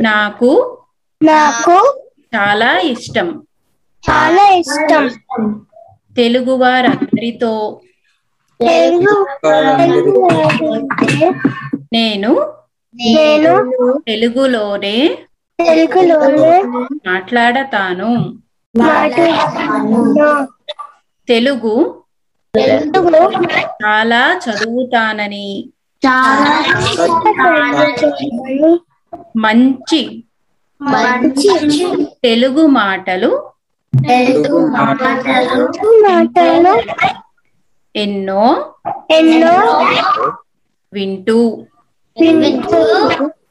నాకు 0.00 0.50
నాకు 1.22 1.76
చాలా 2.34 2.78
ఇష్టం. 2.78 3.28
చాలా 4.10 4.48
ఇష్టం. 4.48 5.04
తెలుగు 6.16 6.52
వారందరితో 6.52 7.80
నేను 11.92 12.32
నేను 12.94 13.52
తెలుగులోనే 14.06 14.96
తెలుగులోనే 15.58 16.50
మాట్లాడతాను. 17.08 18.10
తెలుగు 21.28 21.74
చాలా 23.82 24.20
చదువుతానని. 24.44 25.48
మంచి 29.36 30.00
మంచి 30.80 31.50
తెలుగు 32.24 32.62
మాటలు 32.70 33.30
మాటలు 35.96 36.74
ఎన్నో 37.94 38.44
ఎన్నో 39.10 39.56
వింటూ 40.92 41.38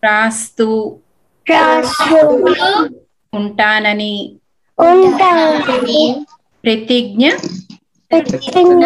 రాస్తూ 0.04 0.68
ఉంటానని 3.36 4.36
ఉంటానని 4.80 6.26
ప్రతిజ్ఞ 6.64 7.30
ప్రతిజ్ఞ 8.12 8.86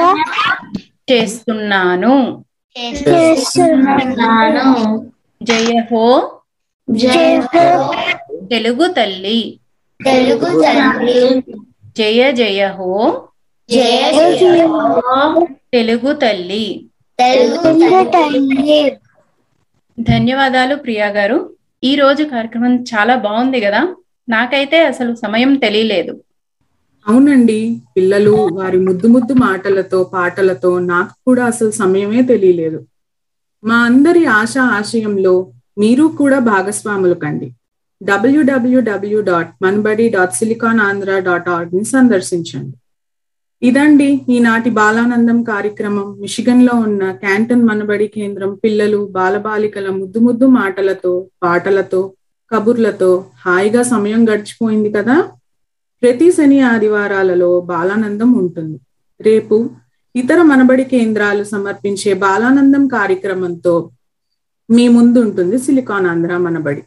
చేస్తున్నాను. 1.12 2.46
చేస్తున్నాను. 2.78 5.12
జయ 5.44 5.82
హో 5.92 6.40
తెలుగు 8.52 8.88
తల్లి. 8.88 9.60
తెలుగు 10.06 10.62
తల్లి. 10.62 11.44
జయ 11.98 12.32
జయ 12.32 12.68
హో 12.68 13.28
జయ 13.70 14.38
జయ 14.40 14.66
హో 14.66 15.48
తెలుగు 15.74 16.14
తల్లి. 16.14 16.86
తెలుగు 17.20 18.04
తల్లి. 18.04 18.98
ధన్యవాదాలు 20.00 20.76
ప్రియా 20.76 21.08
గారు. 21.08 21.54
ఈ 21.84 21.96
రోజు 21.96 22.24
కార్యక్రమం 22.24 22.84
చాలా 22.84 23.16
బాగుంది 23.16 23.62
కదా. 23.62 23.96
నాకైతే 24.30 24.86
అసలు 24.86 25.16
సమయం 25.16 25.56
తెలియలేదు. 25.56 26.14
అవునండి. 27.08 27.60
పిల్లలు 27.98 28.32
వారి 28.54 28.78
ముద్దు 28.78 29.08
ముద్దు 29.08 29.34
మాటలతో 29.34 30.04
పాటలతో 30.04 30.80
నాకు 30.80 31.14
కూడా 31.28 31.46
అసలు 31.46 31.72
సమయమే 31.72 32.22
తెలియలేదు. 32.22 32.80
మా 33.64 33.76
అందరి 33.84 34.26
ఆశ 34.26 34.58
ఆశయంలో 34.58 35.34
మీరు 35.78 36.04
కూడా 36.18 36.40
భాగస్వాములు 36.40 37.14
కండి 37.14 37.50
W W W 38.02 39.22
dot 39.22 39.52
Manabadi 39.62 40.10
dot 40.10 40.34
silicon 40.34 40.80
Andhra 40.80 41.20
dot 41.20 41.50
ఆర్గ్ని 41.50 41.86
సందర్శించండి. 41.86 42.76
ఇదండి 43.62 44.26
ఈనాటి 44.30 44.70
బాలానందం 44.70 45.44
కార్యక్రమం. 45.44 46.16
మిషిగన్లో 46.20 46.74
ఉన్న 46.76 47.12
క్యాంటన్ 47.12 47.68
మనబడి 47.68 48.08
కేంద్రం 48.08 48.56
పిల్లలు 48.56 49.08
బాలబాలికల 49.12 49.90
ముద్దు 49.90 50.20
ముద్దు 50.20 50.48
మాటలతో 50.48 51.28
పాటలతో 51.44 52.02
కబుర్లతో 52.52 53.12
హాయిగా 53.46 53.82
సమయం 53.84 54.30
గడిచిపోయింది 54.30 54.92
కదా? 54.92 55.16
ప్రతి 56.04 56.32
శని 56.32 56.62
ఆదివారాలలో 56.62 57.62
బాలానందం 57.62 58.34
ఉంటుంది. 58.34 58.78
రేపు 59.20 59.70
ఇతర 60.16 60.42
మనబడి 60.42 60.84
కేంద్రాలు 60.84 61.44
సమర్పించే 61.44 62.14
బాలానందం 62.14 62.88
కార్యక్రమంతో 62.88 63.92
మీ 64.70 64.88
ముందు 64.88 65.20
ఉంటుంది 65.20 65.58
సిలికాన్ 65.58 66.06
ఆంధ్ర 66.06 66.38
మనబడి. 66.38 66.84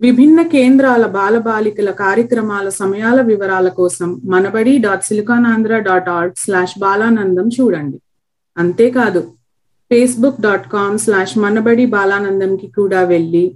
విభిన్న 0.00 0.42
కేంద్రాల 0.42 1.06
బాలబాలికల 1.06 1.90
కార్యక్రమాల 1.90 2.68
సమయాల 2.68 3.20
వివరాల 3.20 3.68
కోసం 3.68 4.20
Manabadi 4.24 4.78
dot 4.78 5.04
SiliconAndhra 5.04 5.78
dot 5.78 6.08
org 6.08 6.34
slash 6.36 6.78
Balanandam 6.78 7.48
చూడండి. 7.48 7.98
అంతేకాదు 8.58 9.20
Facebook 9.90 10.40
dot 10.40 10.68
com 10.68 10.98
slash 10.98 11.38
Manabadi 11.38 11.86
బాలానందంకి 11.86 12.66
కూడా 12.66 13.02
వెళ్ళి 13.02 13.54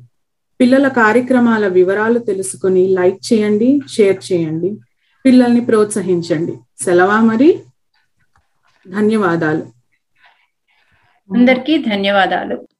పిల్లల 0.60 0.88
కార్యక్రమాల 0.88 1.66
వివరాలు 1.68 2.18
తెలుసుకుని 2.18 2.88
లైక్ 2.88 3.32
చేయండి 3.32 3.80
షేర్ 3.88 4.32
చేయండి 4.32 4.70
పిల్లల్ని 5.24 5.60
ప్రోత్సహించండి. 5.60 6.84
సెలవా 6.84 7.20
మరి? 7.20 7.62
ధన్యవాదాలు. 8.88 9.64
అందరికీ 11.30 11.78
ధన్యవాదాలు. 11.78 12.71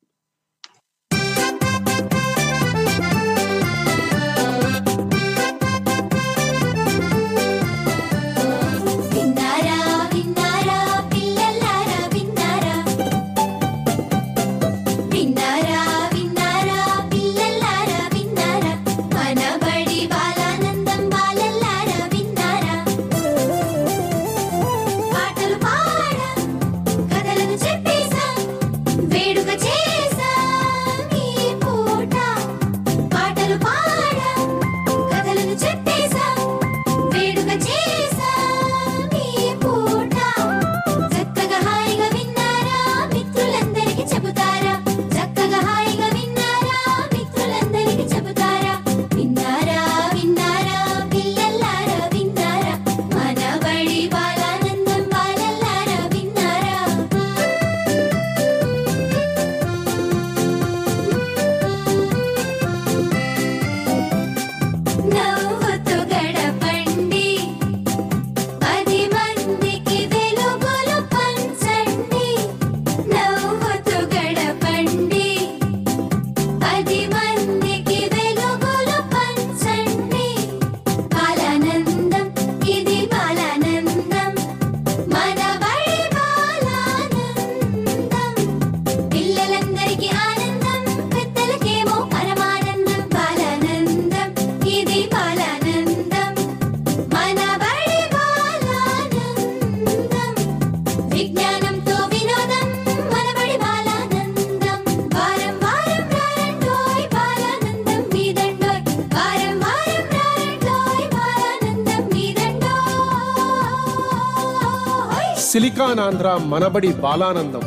మీదండోయ్ 115.78 116.40
మనబడి 116.40 116.92
బాలానందం. 116.92 117.62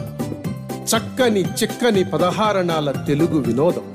చక్కని 0.86 1.42
చిక్కని 1.42 2.04
పదహారణాల 2.04 2.92
తెలుగు 2.92 3.40
వినోదం. 3.40 3.95